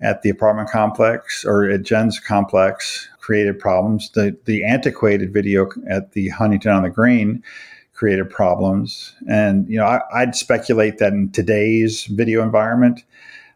at 0.00 0.22
the 0.22 0.30
apartment 0.30 0.70
complex 0.70 1.44
or 1.44 1.68
at 1.70 1.82
Jen's 1.82 2.18
complex 2.18 3.08
created 3.20 3.58
problems. 3.58 4.10
The 4.10 4.36
the 4.44 4.64
antiquated 4.64 5.32
video 5.32 5.68
at 5.88 6.12
the 6.12 6.28
Huntington 6.28 6.72
on 6.72 6.82
the 6.82 6.90
Green 6.90 7.42
created 7.92 8.30
problems. 8.30 9.12
And, 9.28 9.68
you 9.68 9.76
know, 9.76 9.84
I, 9.84 10.00
I'd 10.14 10.36
speculate 10.36 10.98
that 10.98 11.12
in 11.12 11.30
today's 11.32 12.04
video 12.04 12.44
environment, 12.44 13.04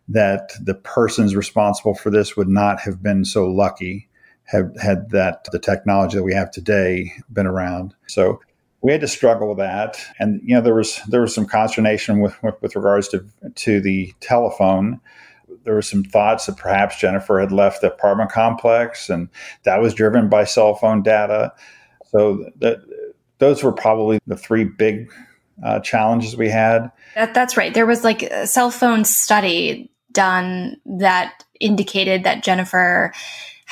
that 0.08 0.50
the 0.60 0.74
persons 0.74 1.36
responsible 1.36 1.94
for 1.94 2.10
this 2.10 2.36
would 2.36 2.48
not 2.48 2.80
have 2.80 3.04
been 3.04 3.24
so 3.24 3.46
lucky 3.46 4.08
have 4.44 4.74
had 4.80 5.10
that 5.10 5.46
the 5.52 5.58
technology 5.58 6.16
that 6.16 6.22
we 6.22 6.34
have 6.34 6.50
today 6.50 7.12
been 7.32 7.46
around. 7.46 7.94
So 8.06 8.40
we 8.82 8.92
had 8.92 9.00
to 9.00 9.08
struggle 9.08 9.48
with 9.48 9.58
that, 9.58 10.04
and 10.18 10.40
you 10.44 10.54
know 10.54 10.60
there 10.60 10.74
was 10.74 11.00
there 11.08 11.20
was 11.20 11.34
some 11.34 11.46
consternation 11.46 12.20
with 12.20 12.40
with, 12.42 12.60
with 12.60 12.76
regards 12.76 13.08
to 13.08 13.24
to 13.54 13.80
the 13.80 14.12
telephone. 14.20 15.00
There 15.64 15.74
were 15.74 15.82
some 15.82 16.02
thoughts 16.02 16.46
that 16.46 16.56
perhaps 16.56 16.98
Jennifer 16.98 17.38
had 17.38 17.52
left 17.52 17.80
the 17.80 17.92
apartment 17.92 18.32
complex, 18.32 19.08
and 19.08 19.28
that 19.62 19.80
was 19.80 19.94
driven 19.94 20.28
by 20.28 20.44
cell 20.44 20.74
phone 20.74 21.02
data. 21.02 21.52
So 22.06 22.50
that 22.58 22.78
those 23.38 23.62
were 23.62 23.72
probably 23.72 24.18
the 24.26 24.36
three 24.36 24.64
big 24.64 25.12
uh, 25.64 25.80
challenges 25.80 26.36
we 26.36 26.48
had. 26.48 26.90
That, 27.14 27.34
that's 27.34 27.56
right. 27.56 27.72
There 27.72 27.86
was 27.86 28.04
like 28.04 28.22
a 28.22 28.46
cell 28.46 28.70
phone 28.70 29.04
study 29.04 29.90
done 30.12 30.76
that 30.84 31.44
indicated 31.60 32.24
that 32.24 32.42
Jennifer 32.42 33.12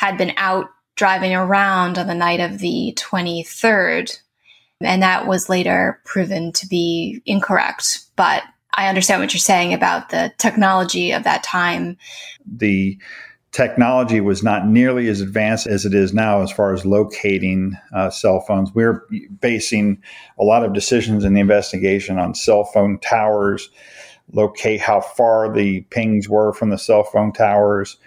had 0.01 0.17
been 0.17 0.33
out 0.39 0.71
driving 0.97 1.35
around 1.35 1.99
on 1.99 2.07
the 2.07 2.15
night 2.15 2.41
of 2.41 2.59
the 2.59 2.97
23rd. 2.97 4.19
And 4.81 5.03
that 5.03 5.27
was 5.27 5.51
later 5.51 6.01
proven 6.07 6.53
to 6.53 6.67
be 6.67 7.21
incorrect. 7.27 8.07
But 8.17 8.43
I 8.73 8.89
understand 8.89 9.21
what 9.21 9.35
you're 9.35 9.41
saying 9.41 9.75
about 9.75 10.09
the 10.09 10.33
technology 10.39 11.13
of 11.13 11.25
that 11.25 11.43
time. 11.43 11.99
The 12.51 12.99
technology 13.53 14.23
was 14.23 14.43
not 14.43 14.67
nearly 14.67 15.07
as 15.09 15.21
advanced 15.21 15.67
as 15.67 15.85
it 15.85 15.93
is 15.93 16.15
now 16.15 16.41
as 16.41 16.51
far 16.51 16.73
as 16.73 16.87
locating 16.87 17.77
uh, 17.95 18.09
cell 18.09 18.41
phones. 18.41 18.75
We're 18.75 19.05
basing 19.39 20.03
a 20.39 20.45
lot 20.45 20.65
of 20.65 20.73
decisions 20.73 21.27
in 21.27 21.35
the 21.35 21.41
investigation 21.41 22.19
on 22.19 22.35
cell 22.35 22.65
phone 22.65 22.99
towers, 23.01 23.69
locate 24.33 24.81
how 24.81 25.03
far 25.03 25.53
the 25.53 25.83
pings 25.91 26.27
were 26.27 26.55
from 26.55 26.71
the 26.71 26.79
cell 26.79 27.05
phone 27.05 27.35
towers. 27.35 27.99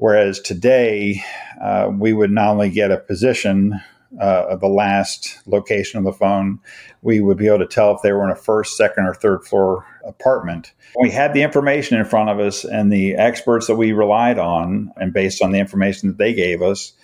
Whereas 0.00 0.40
today, 0.40 1.22
uh, 1.62 1.90
we 1.92 2.14
would 2.14 2.30
not 2.30 2.52
only 2.52 2.70
get 2.70 2.90
a 2.90 2.96
position 2.96 3.78
uh, 4.18 4.46
of 4.48 4.60
the 4.60 4.66
last 4.66 5.38
location 5.46 5.98
of 5.98 6.04
the 6.06 6.12
phone, 6.12 6.58
we 7.02 7.20
would 7.20 7.36
be 7.36 7.48
able 7.48 7.58
to 7.58 7.66
tell 7.66 7.94
if 7.94 8.00
they 8.00 8.10
were 8.10 8.24
in 8.24 8.30
a 8.30 8.34
first, 8.34 8.78
second, 8.78 9.04
or 9.04 9.12
third 9.12 9.44
floor 9.44 9.84
apartment. 10.06 10.72
We 10.98 11.10
had 11.10 11.34
the 11.34 11.42
information 11.42 11.98
in 11.98 12.06
front 12.06 12.30
of 12.30 12.40
us 12.40 12.64
and 12.64 12.90
the 12.90 13.14
experts 13.14 13.66
that 13.66 13.76
we 13.76 13.92
relied 13.92 14.38
on, 14.38 14.90
and 14.96 15.12
based 15.12 15.42
on 15.42 15.52
the 15.52 15.58
information 15.58 16.08
that 16.08 16.16
they 16.16 16.32
gave 16.32 16.62
us, 16.62 16.94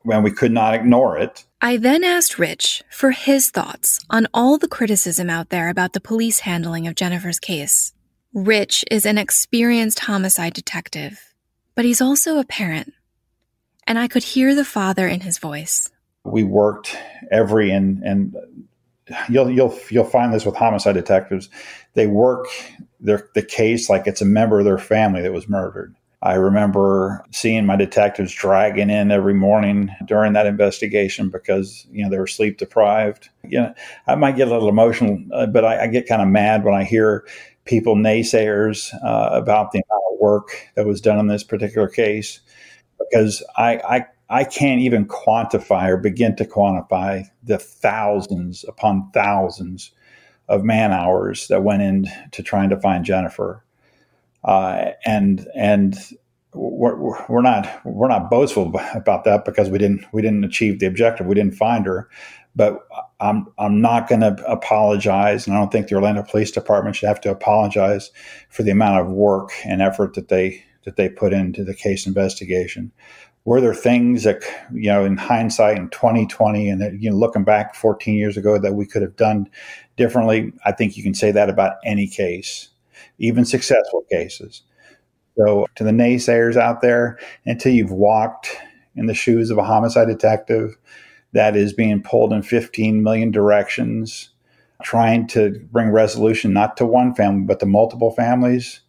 when 0.00 0.22
we 0.22 0.30
could 0.30 0.50
not 0.50 0.72
ignore 0.72 1.18
it. 1.18 1.44
I 1.60 1.76
then 1.76 2.04
asked 2.04 2.38
Rich 2.38 2.82
for 2.90 3.10
his 3.10 3.50
thoughts 3.50 4.00
on 4.08 4.28
all 4.32 4.56
the 4.56 4.66
criticism 4.66 5.28
out 5.28 5.50
there 5.50 5.68
about 5.68 5.92
the 5.92 6.00
police 6.00 6.40
handling 6.40 6.86
of 6.86 6.94
Jennifer's 6.94 7.38
case. 7.38 7.92
Rich 8.32 8.82
is 8.90 9.04
an 9.04 9.18
experienced 9.18 10.00
homicide 10.00 10.54
detective, 10.54 11.25
but 11.76 11.84
he's 11.84 12.00
also 12.00 12.38
a 12.38 12.44
parent. 12.44 12.92
And 13.86 14.00
I 14.00 14.08
could 14.08 14.24
hear 14.24 14.56
the 14.56 14.64
father 14.64 15.06
in 15.06 15.20
his 15.20 15.38
voice. 15.38 15.88
We 16.24 16.42
worked 16.42 16.96
every 17.30 17.70
and 17.70 18.02
and 18.02 18.34
you'll 19.28 19.48
you'll 19.48 19.78
you'll 19.90 20.04
find 20.04 20.34
this 20.34 20.44
with 20.44 20.56
homicide 20.56 20.94
detectives. 20.94 21.48
They 21.94 22.08
work 22.08 22.46
their 22.98 23.28
the 23.34 23.42
case 23.42 23.88
like 23.88 24.08
it's 24.08 24.22
a 24.22 24.26
member 24.26 24.58
of 24.58 24.64
their 24.64 24.78
family 24.78 25.22
that 25.22 25.32
was 25.32 25.48
murdered. 25.48 25.94
I 26.22 26.34
remember 26.34 27.24
seeing 27.30 27.66
my 27.66 27.76
detectives 27.76 28.32
dragging 28.32 28.90
in 28.90 29.12
every 29.12 29.34
morning 29.34 29.90
during 30.06 30.32
that 30.32 30.46
investigation 30.46 31.28
because 31.28 31.86
you 31.90 32.02
know 32.02 32.10
they 32.10 32.18
were 32.18 32.26
sleep 32.26 32.58
deprived. 32.58 33.28
You 33.44 33.60
know, 33.60 33.74
I 34.08 34.16
might 34.16 34.36
get 34.36 34.48
a 34.48 34.50
little 34.50 34.68
emotional, 34.68 35.22
uh, 35.32 35.46
but 35.46 35.64
I, 35.64 35.84
I 35.84 35.86
get 35.86 36.08
kind 36.08 36.22
of 36.22 36.28
mad 36.28 36.64
when 36.64 36.74
I 36.74 36.82
hear 36.82 37.24
people 37.66 37.96
naysayers 37.96 38.94
uh, 39.04 39.30
about 39.32 39.72
the 39.72 39.78
amount 39.78 40.04
of 40.12 40.20
work 40.20 40.68
that 40.74 40.86
was 40.86 41.00
done 41.00 41.18
in 41.18 41.26
this 41.26 41.44
particular 41.44 41.88
case. 41.88 42.40
Because 42.98 43.44
I, 43.56 43.76
I 43.76 44.06
I 44.28 44.44
can't 44.44 44.80
even 44.80 45.06
quantify 45.06 45.88
or 45.88 45.96
begin 45.96 46.34
to 46.36 46.44
quantify 46.44 47.24
the 47.44 47.58
thousands 47.58 48.64
upon 48.66 49.10
thousands 49.12 49.92
of 50.48 50.64
man 50.64 50.92
hours 50.92 51.48
that 51.48 51.62
went 51.62 51.82
into 51.82 52.42
trying 52.42 52.70
to 52.70 52.80
find 52.80 53.04
Jennifer, 53.04 53.64
uh, 54.44 54.92
and 55.04 55.46
and 55.54 55.96
we're, 56.54 56.96
we're 57.28 57.42
not 57.42 57.68
we're 57.84 58.08
not 58.08 58.30
boastful 58.30 58.72
about 58.94 59.24
that 59.24 59.44
because 59.44 59.68
we 59.68 59.78
didn't 59.78 60.04
we 60.12 60.22
didn't 60.22 60.44
achieve 60.44 60.80
the 60.80 60.86
objective. 60.86 61.26
We 61.26 61.34
didn't 61.34 61.54
find 61.54 61.86
her, 61.86 62.08
but 62.56 62.80
I'm 63.18 63.46
I'm 63.58 63.80
not 63.80 64.08
going 64.08 64.20
to 64.20 64.36
apologize, 64.46 65.46
and 65.46 65.56
I 65.56 65.58
don't 65.58 65.72
think 65.72 65.88
the 65.88 65.94
Orlando 65.94 66.22
Police 66.22 66.50
Department 66.50 66.96
should 66.96 67.08
have 67.08 67.20
to 67.22 67.30
apologize 67.30 68.10
for 68.50 68.62
the 68.62 68.70
amount 68.70 69.00
of 69.00 69.10
work 69.10 69.52
and 69.64 69.80
effort 69.80 70.14
that 70.14 70.28
they 70.28 70.62
that 70.84 70.96
they 70.96 71.08
put 71.08 71.32
into 71.32 71.64
the 71.64 71.74
case 71.74 72.06
investigation. 72.06 72.92
Were 73.44 73.60
there 73.60 73.74
things 73.74 74.24
that 74.24 74.42
you 74.72 74.90
know, 74.90 75.04
in 75.04 75.16
hindsight, 75.16 75.78
in 75.78 75.88
2020, 75.90 76.68
and 76.68 76.80
that, 76.80 77.00
you 77.00 77.10
know, 77.10 77.16
looking 77.16 77.44
back 77.44 77.74
14 77.74 78.14
years 78.14 78.36
ago, 78.36 78.58
that 78.58 78.74
we 78.74 78.86
could 78.86 79.02
have 79.02 79.16
done 79.16 79.48
differently? 79.96 80.52
I 80.64 80.72
think 80.72 80.96
you 80.96 81.02
can 81.02 81.14
say 81.14 81.30
that 81.30 81.48
about 81.48 81.76
any 81.84 82.08
case, 82.08 82.68
even 83.18 83.44
successful 83.44 84.04
cases. 84.10 84.62
So, 85.38 85.66
to 85.76 85.84
the 85.84 85.90
naysayers 85.90 86.56
out 86.56 86.82
there, 86.82 87.18
until 87.44 87.72
you've 87.72 87.92
walked 87.92 88.56
in 88.94 89.06
the 89.06 89.14
shoes 89.14 89.50
of 89.50 89.58
a 89.58 89.64
homicide 89.64 90.08
detective 90.08 90.76
that 91.36 91.54
is 91.54 91.74
being 91.74 92.02
pulled 92.02 92.32
in 92.32 92.42
15 92.42 93.02
million 93.02 93.30
directions, 93.30 94.30
trying 94.82 95.26
to 95.26 95.60
bring 95.70 95.90
resolution 95.90 96.54
not 96.54 96.78
to 96.78 96.86
one 96.86 97.14
family, 97.14 97.44
but 97.44 97.60
to 97.60 97.66
multiple 97.66 98.10
families, 98.10 98.80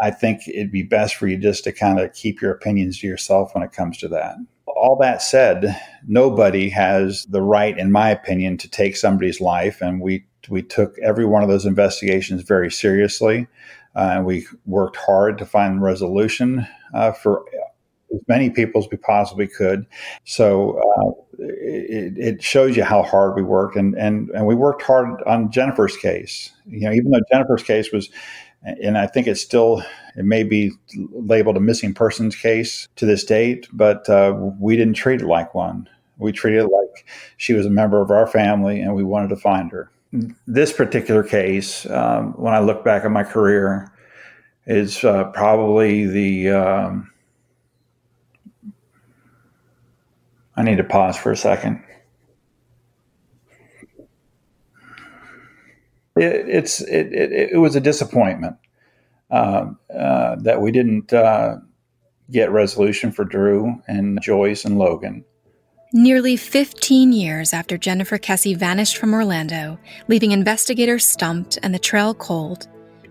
I 0.00 0.10
think 0.10 0.48
it'd 0.48 0.72
be 0.72 0.84
best 0.84 1.16
for 1.16 1.26
you 1.26 1.36
just 1.36 1.64
to 1.64 1.72
kind 1.72 2.00
of 2.00 2.14
keep 2.14 2.40
your 2.40 2.50
opinions 2.50 2.98
to 3.00 3.06
yourself 3.06 3.54
when 3.54 3.62
it 3.62 3.72
comes 3.72 3.98
to 3.98 4.08
that. 4.08 4.36
All 4.66 4.96
that 5.02 5.20
said, 5.20 5.78
nobody 6.08 6.70
has 6.70 7.26
the 7.26 7.42
right, 7.42 7.76
in 7.76 7.92
my 7.92 8.08
opinion, 8.08 8.56
to 8.58 8.70
take 8.70 8.96
somebody's 8.96 9.40
life. 9.40 9.82
And 9.82 10.00
we, 10.00 10.24
we 10.48 10.62
took 10.62 10.98
every 11.00 11.26
one 11.26 11.42
of 11.42 11.50
those 11.50 11.66
investigations 11.66 12.42
very 12.42 12.70
seriously. 12.70 13.48
Uh, 13.94 14.12
and 14.14 14.24
we 14.24 14.46
worked 14.64 14.96
hard 14.96 15.36
to 15.36 15.44
find 15.44 15.82
resolution 15.82 16.66
uh, 16.94 17.12
for 17.12 17.44
as 18.14 18.20
many 18.28 18.50
people 18.50 18.82
as 18.82 18.88
we 18.90 18.96
possibly 18.96 19.46
could. 19.46 19.86
So 20.24 20.78
uh, 20.78 21.22
it, 21.38 22.18
it, 22.18 22.42
shows 22.42 22.76
you 22.76 22.84
how 22.84 23.02
hard 23.02 23.34
we 23.34 23.42
worked, 23.42 23.76
and, 23.76 23.94
and 23.96 24.30
and 24.30 24.46
we 24.46 24.54
worked 24.54 24.82
hard 24.82 25.22
on 25.24 25.50
Jennifer's 25.50 25.96
case. 25.96 26.50
You 26.66 26.80
know, 26.80 26.92
even 26.92 27.10
though 27.10 27.20
Jennifer's 27.30 27.62
case 27.62 27.92
was, 27.92 28.10
and 28.62 28.98
I 28.98 29.06
think 29.06 29.26
it's 29.26 29.40
still 29.40 29.82
it 30.16 30.24
may 30.24 30.42
be 30.42 30.72
labeled 31.12 31.56
a 31.56 31.60
missing 31.60 31.94
persons 31.94 32.36
case 32.36 32.88
to 32.96 33.06
this 33.06 33.24
date, 33.24 33.68
but 33.72 34.08
uh, 34.08 34.34
we 34.58 34.76
didn't 34.76 34.94
treat 34.94 35.22
it 35.22 35.26
like 35.26 35.54
one. 35.54 35.88
We 36.18 36.32
treated 36.32 36.60
it 36.60 36.68
like 36.68 37.06
she 37.36 37.54
was 37.54 37.66
a 37.66 37.70
member 37.70 38.00
of 38.00 38.10
our 38.10 38.26
family, 38.26 38.80
and 38.80 38.94
we 38.94 39.04
wanted 39.04 39.28
to 39.28 39.36
find 39.36 39.70
her. 39.72 39.90
This 40.46 40.72
particular 40.72 41.22
case, 41.22 41.88
um, 41.88 42.34
when 42.34 42.52
I 42.52 42.58
look 42.60 42.84
back 42.84 43.04
at 43.04 43.10
my 43.10 43.24
career, 43.24 43.90
is 44.66 45.02
uh, 45.04 45.24
probably 45.32 46.06
the 46.06 46.50
um, 46.50 47.11
I 50.56 50.62
need 50.62 50.76
to 50.76 50.84
pause 50.84 51.16
for 51.16 51.32
a 51.32 51.36
second. 51.36 51.82
It, 56.16 56.48
it's 56.48 56.80
it, 56.82 57.12
it, 57.12 57.32
it, 57.52 57.58
was 57.58 57.74
a 57.74 57.80
disappointment 57.80 58.56
uh, 59.30 59.70
uh, 59.94 60.36
that 60.36 60.60
we 60.60 60.70
didn't 60.70 61.10
uh, 61.12 61.56
get 62.30 62.50
resolution 62.50 63.12
for 63.12 63.24
Drew 63.24 63.80
and 63.88 64.20
Joyce 64.20 64.66
and 64.66 64.78
Logan. 64.78 65.24
Nearly 65.94 66.36
15 66.36 67.12
years 67.12 67.52
after 67.52 67.78
Jennifer 67.78 68.18
Kesse 68.18 68.56
vanished 68.56 68.98
from 68.98 69.14
Orlando, 69.14 69.78
leaving 70.08 70.32
investigators 70.32 71.06
stumped 71.06 71.58
and 71.62 71.74
the 71.74 71.78
trail 71.78 72.14
cold, 72.14 72.66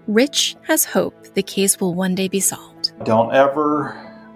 Rich 0.08 0.56
has 0.64 0.84
hope 0.84 1.34
the 1.34 1.44
case 1.44 1.80
will 1.80 1.94
one 1.94 2.16
day 2.16 2.28
be 2.28 2.40
solved. 2.40 2.92
Don't 3.04 3.34
ever, 3.34 3.96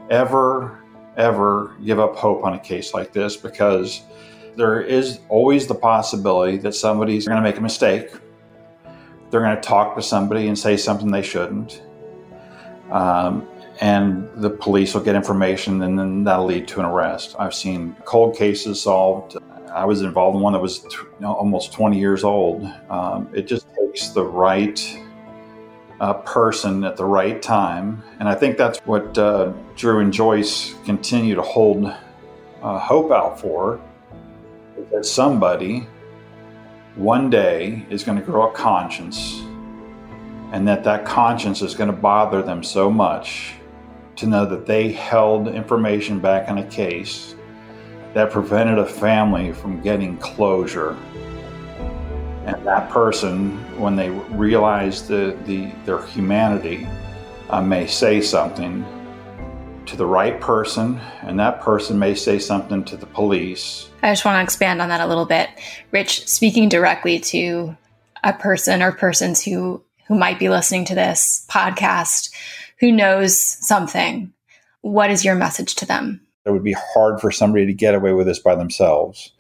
ever 0.10 0.85
ever 1.17 1.75
give 1.84 1.99
up 1.99 2.15
hope 2.15 2.43
on 2.43 2.54
a 2.54 2.60
case 2.60 2.93
like 2.93 3.13
this 3.13 3.38
because 3.38 4.01
there 4.56 4.82
is 4.82 5.19
always 5.30 5.67
the 5.67 5.75
possibility 5.75 6.58
that 6.58 6.73
somebody's 6.73 7.28
going 7.28 7.38
to 7.38 7.43
make 7.43 7.58
a 7.58 7.62
mistake. 7.62 8.12
They're 9.30 9.41
going 9.41 9.56
to 9.56 9.62
talk 9.62 9.95
to 9.95 10.01
somebody 10.01 10.47
and 10.47 10.58
say 10.58 10.78
something 10.78 11.12
they 11.12 11.21
shouldn't. 11.21 11.82
Um, 12.91 13.47
and 13.82 14.30
the 14.36 14.49
police 14.49 14.93
will 14.93 15.01
get 15.01 15.15
information 15.15 15.82
and 15.82 15.99
then 15.99 16.23
that'll 16.23 16.45
lead 16.45 16.67
to 16.69 16.80
an 16.80 16.86
arrest. 16.86 17.36
I've 17.38 17.54
seen 17.54 17.95
cold 18.06 18.38
cases 18.38 18.82
solved. 18.82 19.38
I 19.73 19.84
was 19.84 20.01
involved 20.01 20.38
in 20.38 20.41
one 20.41 20.54
that 20.54 20.62
was 20.62 20.86
almost 21.21 21.73
20 21.73 21.99
years 21.99 22.23
old. 22.23 22.65
Um, 22.89 23.30
it 23.34 23.47
just 23.47 23.67
takes 23.78 24.10
the 24.10 24.23
right 24.23 24.80
uh, 25.99 26.13
person 26.13 26.84
at 26.84 26.97
the 26.97 27.05
right 27.05 27.41
time. 27.41 28.03
And 28.19 28.27
I 28.27 28.36
think 28.36 28.58
that's 28.58 28.79
what 28.79 29.17
uh, 29.17 29.53
Drew 29.75 29.99
and 29.99 30.12
Joyce 30.12 30.75
continue 30.86 31.36
to 31.36 31.41
hold 31.41 31.86
uh, 32.62 32.79
hope 32.79 33.12
out 33.12 33.39
for 33.39 33.79
that 34.91 35.05
somebody 35.05 35.88
one 36.95 37.29
day 37.29 37.86
is 37.89 38.03
going 38.03 38.17
to 38.17 38.23
grow 38.23 38.49
a 38.49 38.53
conscience 38.53 39.41
and 40.51 40.67
that 40.67 40.84
that 40.84 41.05
conscience 41.05 41.62
is 41.62 41.75
going 41.75 41.89
to 41.89 41.95
bother 41.95 42.41
them 42.41 42.63
so 42.63 42.89
much 42.89 43.53
to 44.15 44.25
know 44.25 44.45
that 44.45 44.65
they 44.65 44.91
held 44.91 45.47
information 45.47 46.19
back 46.19 46.49
in 46.49 46.58
a 46.58 46.67
case 46.67 47.36
that 48.13 48.31
prevented 48.31 48.77
a 48.77 48.86
family 48.86 49.51
from 49.51 49.81
getting 49.81 50.17
closure 50.17 50.97
that 52.65 52.89
person 52.89 53.51
when 53.80 53.95
they 53.95 54.10
realize 54.10 55.08
the, 55.08 55.38
the 55.45 55.71
their 55.86 56.04
humanity 56.08 56.88
uh, 57.49 57.62
may 57.62 57.86
say 57.86 58.19
something 58.19 58.84
to 59.86 59.95
the 59.95 60.06
right 60.06 60.41
person, 60.41 60.99
and 61.21 61.39
that 61.39 61.62
person 61.62 61.99
may 61.99 62.15
say 62.15 62.39
something 62.39 62.84
to 62.84 62.97
the 62.97 63.06
police. 63.06 63.88
I 64.01 64.12
just 64.12 64.25
want 64.25 64.38
to 64.39 64.43
expand 64.43 64.82
on 64.82 64.89
that 64.89 64.99
a 64.99 65.06
little 65.06 65.25
bit. 65.25 65.49
Rich, 65.91 66.28
speaking 66.28 66.67
directly 66.67 67.19
to 67.19 67.78
a 68.23 68.34
person 68.34 68.82
or 68.82 68.91
persons 68.91 69.43
who 69.43 69.84
who 70.08 70.17
might 70.17 70.39
be 70.39 70.49
listening 70.49 70.86
to 70.86 70.95
this 70.95 71.45
podcast 71.49 72.32
who 72.80 72.91
knows 72.91 73.39
something, 73.65 74.34
what 74.82 75.10
is 75.10 75.23
your 75.23 75.36
message 75.36 75.75
to 75.75 75.86
them? 75.86 76.21
It 76.45 76.51
would 76.51 76.63
be 76.63 76.75
hard 76.93 77.21
for 77.21 77.32
somebody 77.32 77.65
to 77.67 77.73
get 77.73 77.95
away 77.95 78.13
with 78.13 78.28
this 78.28 78.39
by 78.39 78.56
themselves. 78.56 79.32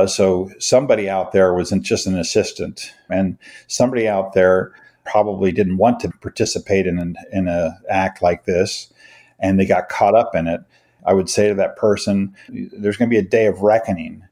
Uh, 0.00 0.06
so 0.06 0.50
somebody 0.58 1.10
out 1.10 1.32
there 1.32 1.52
wasn't 1.52 1.82
just 1.82 2.06
an 2.06 2.18
assistant, 2.18 2.92
and 3.10 3.36
somebody 3.66 4.08
out 4.08 4.32
there 4.32 4.72
probably 5.04 5.52
didn't 5.52 5.76
want 5.76 6.00
to 6.00 6.10
participate 6.20 6.86
in 6.86 6.98
an 6.98 7.16
in 7.32 7.48
a 7.48 7.78
act 7.90 8.22
like 8.22 8.44
this 8.44 8.92
and 9.40 9.58
they 9.58 9.66
got 9.66 9.88
caught 9.88 10.14
up 10.14 10.34
in 10.34 10.46
it, 10.46 10.60
I 11.04 11.14
would 11.14 11.28
say 11.28 11.48
to 11.48 11.54
that 11.54 11.76
person, 11.76 12.34
there's 12.48 12.96
going 12.96 13.08
to 13.08 13.14
be 13.14 13.18
a 13.18 13.28
day 13.28 13.46
of 13.46 13.62
reckoning. 13.62 14.22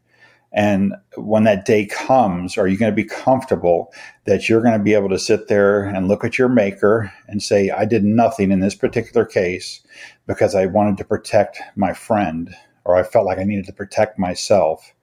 And 0.53 0.95
when 1.17 1.45
that 1.45 1.67
day 1.67 1.87
comes, 1.87 2.57
are 2.57 2.67
you 2.67 2.79
going 2.79 2.93
to 2.93 2.97
be 2.97 3.05
comfortable 3.05 3.93
that 4.25 4.49
you're 4.49 4.63
going 4.63 4.79
to 4.79 4.83
be 4.83 4.95
able 4.95 5.11
to 5.11 5.19
sit 5.19 5.49
there 5.49 5.85
and 5.85 6.09
look 6.09 6.25
at 6.25 6.39
your 6.39 6.49
maker 6.49 7.13
and 7.27 7.43
say, 7.43 7.71
I 7.71 7.85
did 7.85 8.05
nothing 8.05 8.51
in 8.51 8.61
this 8.61 8.75
particular 8.75 9.27
case 9.27 9.83
because 10.27 10.55
I 10.55 10.67
wanted 10.67 10.97
to 10.99 11.05
protect 11.05 11.61
my 11.77 11.93
friend 11.93 12.55
or 12.85 12.97
I 12.97 13.03
felt 13.03 13.27
like 13.27 13.39
I 13.39 13.45
needed 13.45 13.67
to 13.67 13.73
protect 13.73 14.19
myself? 14.19 14.95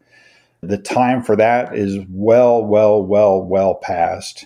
The 0.67 0.78
time 0.78 1.21
for 1.21 1.36
that 1.36 1.75
is 1.75 1.97
well, 2.10 2.63
well, 2.63 3.04
well, 3.04 3.41
well 3.41 3.75
past. 3.75 4.45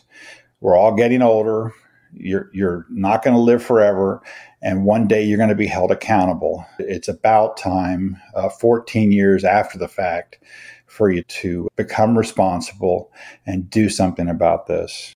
We're 0.60 0.76
all 0.76 0.96
getting 0.96 1.22
older. 1.22 1.74
You're, 2.14 2.50
you're 2.54 2.86
not 2.90 3.24
going 3.24 3.36
to 3.36 3.42
live 3.42 3.64
forever 3.64 4.22
and 4.62 4.86
one 4.86 5.08
day 5.08 5.24
you're 5.24 5.38
going 5.38 5.50
to 5.50 5.56
be 5.56 5.68
held 5.68 5.92
accountable. 5.92 6.66
It's 6.80 7.08
about 7.08 7.58
time, 7.58 8.18
uh, 8.36 8.50
14 8.50 9.12
years 9.12 9.44
after 9.44 9.78
the 9.78 9.88
fact, 9.88 10.40
for 10.86 11.10
you 11.10 11.24
to 11.24 11.68
become 11.76 12.18
responsible 12.18 13.12
and 13.46 13.70
do 13.70 13.90
something 13.90 14.28
about 14.28 14.68
this. 14.68 15.16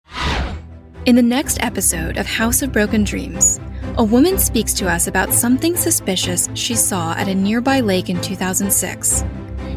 In 1.06 1.16
the 1.16 1.22
next 1.22 1.62
episode 1.62 2.18
of 2.18 2.26
House 2.26 2.62
of 2.62 2.72
Broken 2.72 3.04
Dreams, 3.04 3.60
a 3.98 4.04
woman 4.04 4.38
speaks 4.38 4.74
to 4.76 4.90
us 4.90 5.08
about 5.08 5.34
something 5.34 5.76
suspicious 5.76 6.48
she 6.54 6.76
saw 6.76 7.14
at 7.16 7.28
a 7.28 7.36
nearby 7.36 7.82
lake 7.82 8.10
in 8.10 8.22
2006, 8.22 9.26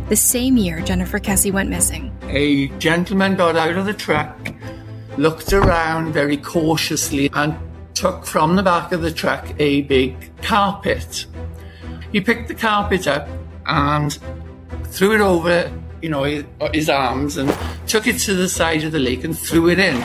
the 0.08 0.16
same 0.16 0.56
year 0.56 0.80
Jennifer 0.80 1.18
Kesse 1.18 1.52
went 1.52 1.68
missing. 1.68 2.16
A 2.28 2.68
gentleman 2.78 3.36
got 3.36 3.56
out 3.56 3.76
of 3.76 3.86
the 3.86 3.94
truck, 3.94 4.52
looked 5.16 5.52
around 5.52 6.12
very 6.12 6.36
cautiously, 6.36 7.30
and 7.32 7.56
took 7.94 8.26
from 8.26 8.56
the 8.56 8.62
back 8.62 8.92
of 8.92 9.02
the 9.02 9.10
truck 9.10 9.54
a 9.58 9.82
big 9.82 10.30
carpet. 10.42 11.26
He 12.12 12.20
picked 12.20 12.48
the 12.48 12.54
carpet 12.54 13.06
up 13.06 13.28
and 13.66 14.18
threw 14.84 15.14
it 15.14 15.20
over, 15.20 15.72
you 16.02 16.08
know, 16.08 16.24
his, 16.24 16.44
his 16.72 16.88
arms 16.88 17.36
and 17.36 17.54
took 17.86 18.06
it 18.06 18.18
to 18.20 18.34
the 18.34 18.48
side 18.48 18.84
of 18.84 18.92
the 18.92 18.98
lake 18.98 19.24
and 19.24 19.36
threw 19.36 19.68
it 19.70 19.78
in. 19.78 19.96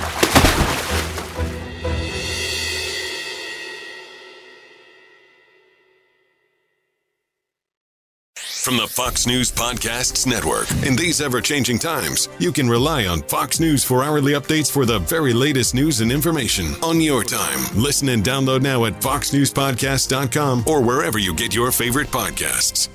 From 8.71 8.77
the 8.77 8.87
Fox 8.87 9.27
News 9.27 9.51
Podcasts 9.51 10.25
Network. 10.25 10.71
In 10.87 10.95
these 10.95 11.19
ever 11.19 11.41
changing 11.41 11.77
times, 11.77 12.29
you 12.39 12.53
can 12.53 12.69
rely 12.69 13.05
on 13.05 13.21
Fox 13.23 13.59
News 13.59 13.83
for 13.83 14.01
hourly 14.01 14.31
updates 14.31 14.71
for 14.71 14.85
the 14.85 14.99
very 14.99 15.33
latest 15.33 15.75
news 15.75 15.99
and 15.99 16.09
information 16.09 16.75
on 16.81 17.01
your 17.01 17.25
time. 17.25 17.59
Listen 17.75 18.07
and 18.07 18.23
download 18.23 18.61
now 18.61 18.85
at 18.85 18.93
foxnewspodcast.com 19.01 20.63
or 20.65 20.81
wherever 20.81 21.19
you 21.19 21.33
get 21.33 21.53
your 21.53 21.73
favorite 21.73 22.07
podcasts. 22.07 22.87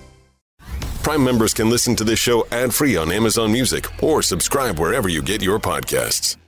Prime 1.02 1.22
members 1.22 1.52
can 1.52 1.68
listen 1.68 1.94
to 1.96 2.04
this 2.04 2.18
show 2.18 2.46
ad 2.52 2.72
free 2.72 2.96
on 2.96 3.12
Amazon 3.12 3.52
Music 3.52 4.02
or 4.02 4.22
subscribe 4.22 4.80
wherever 4.80 5.10
you 5.10 5.20
get 5.20 5.42
your 5.42 5.58
podcasts. 5.58 6.38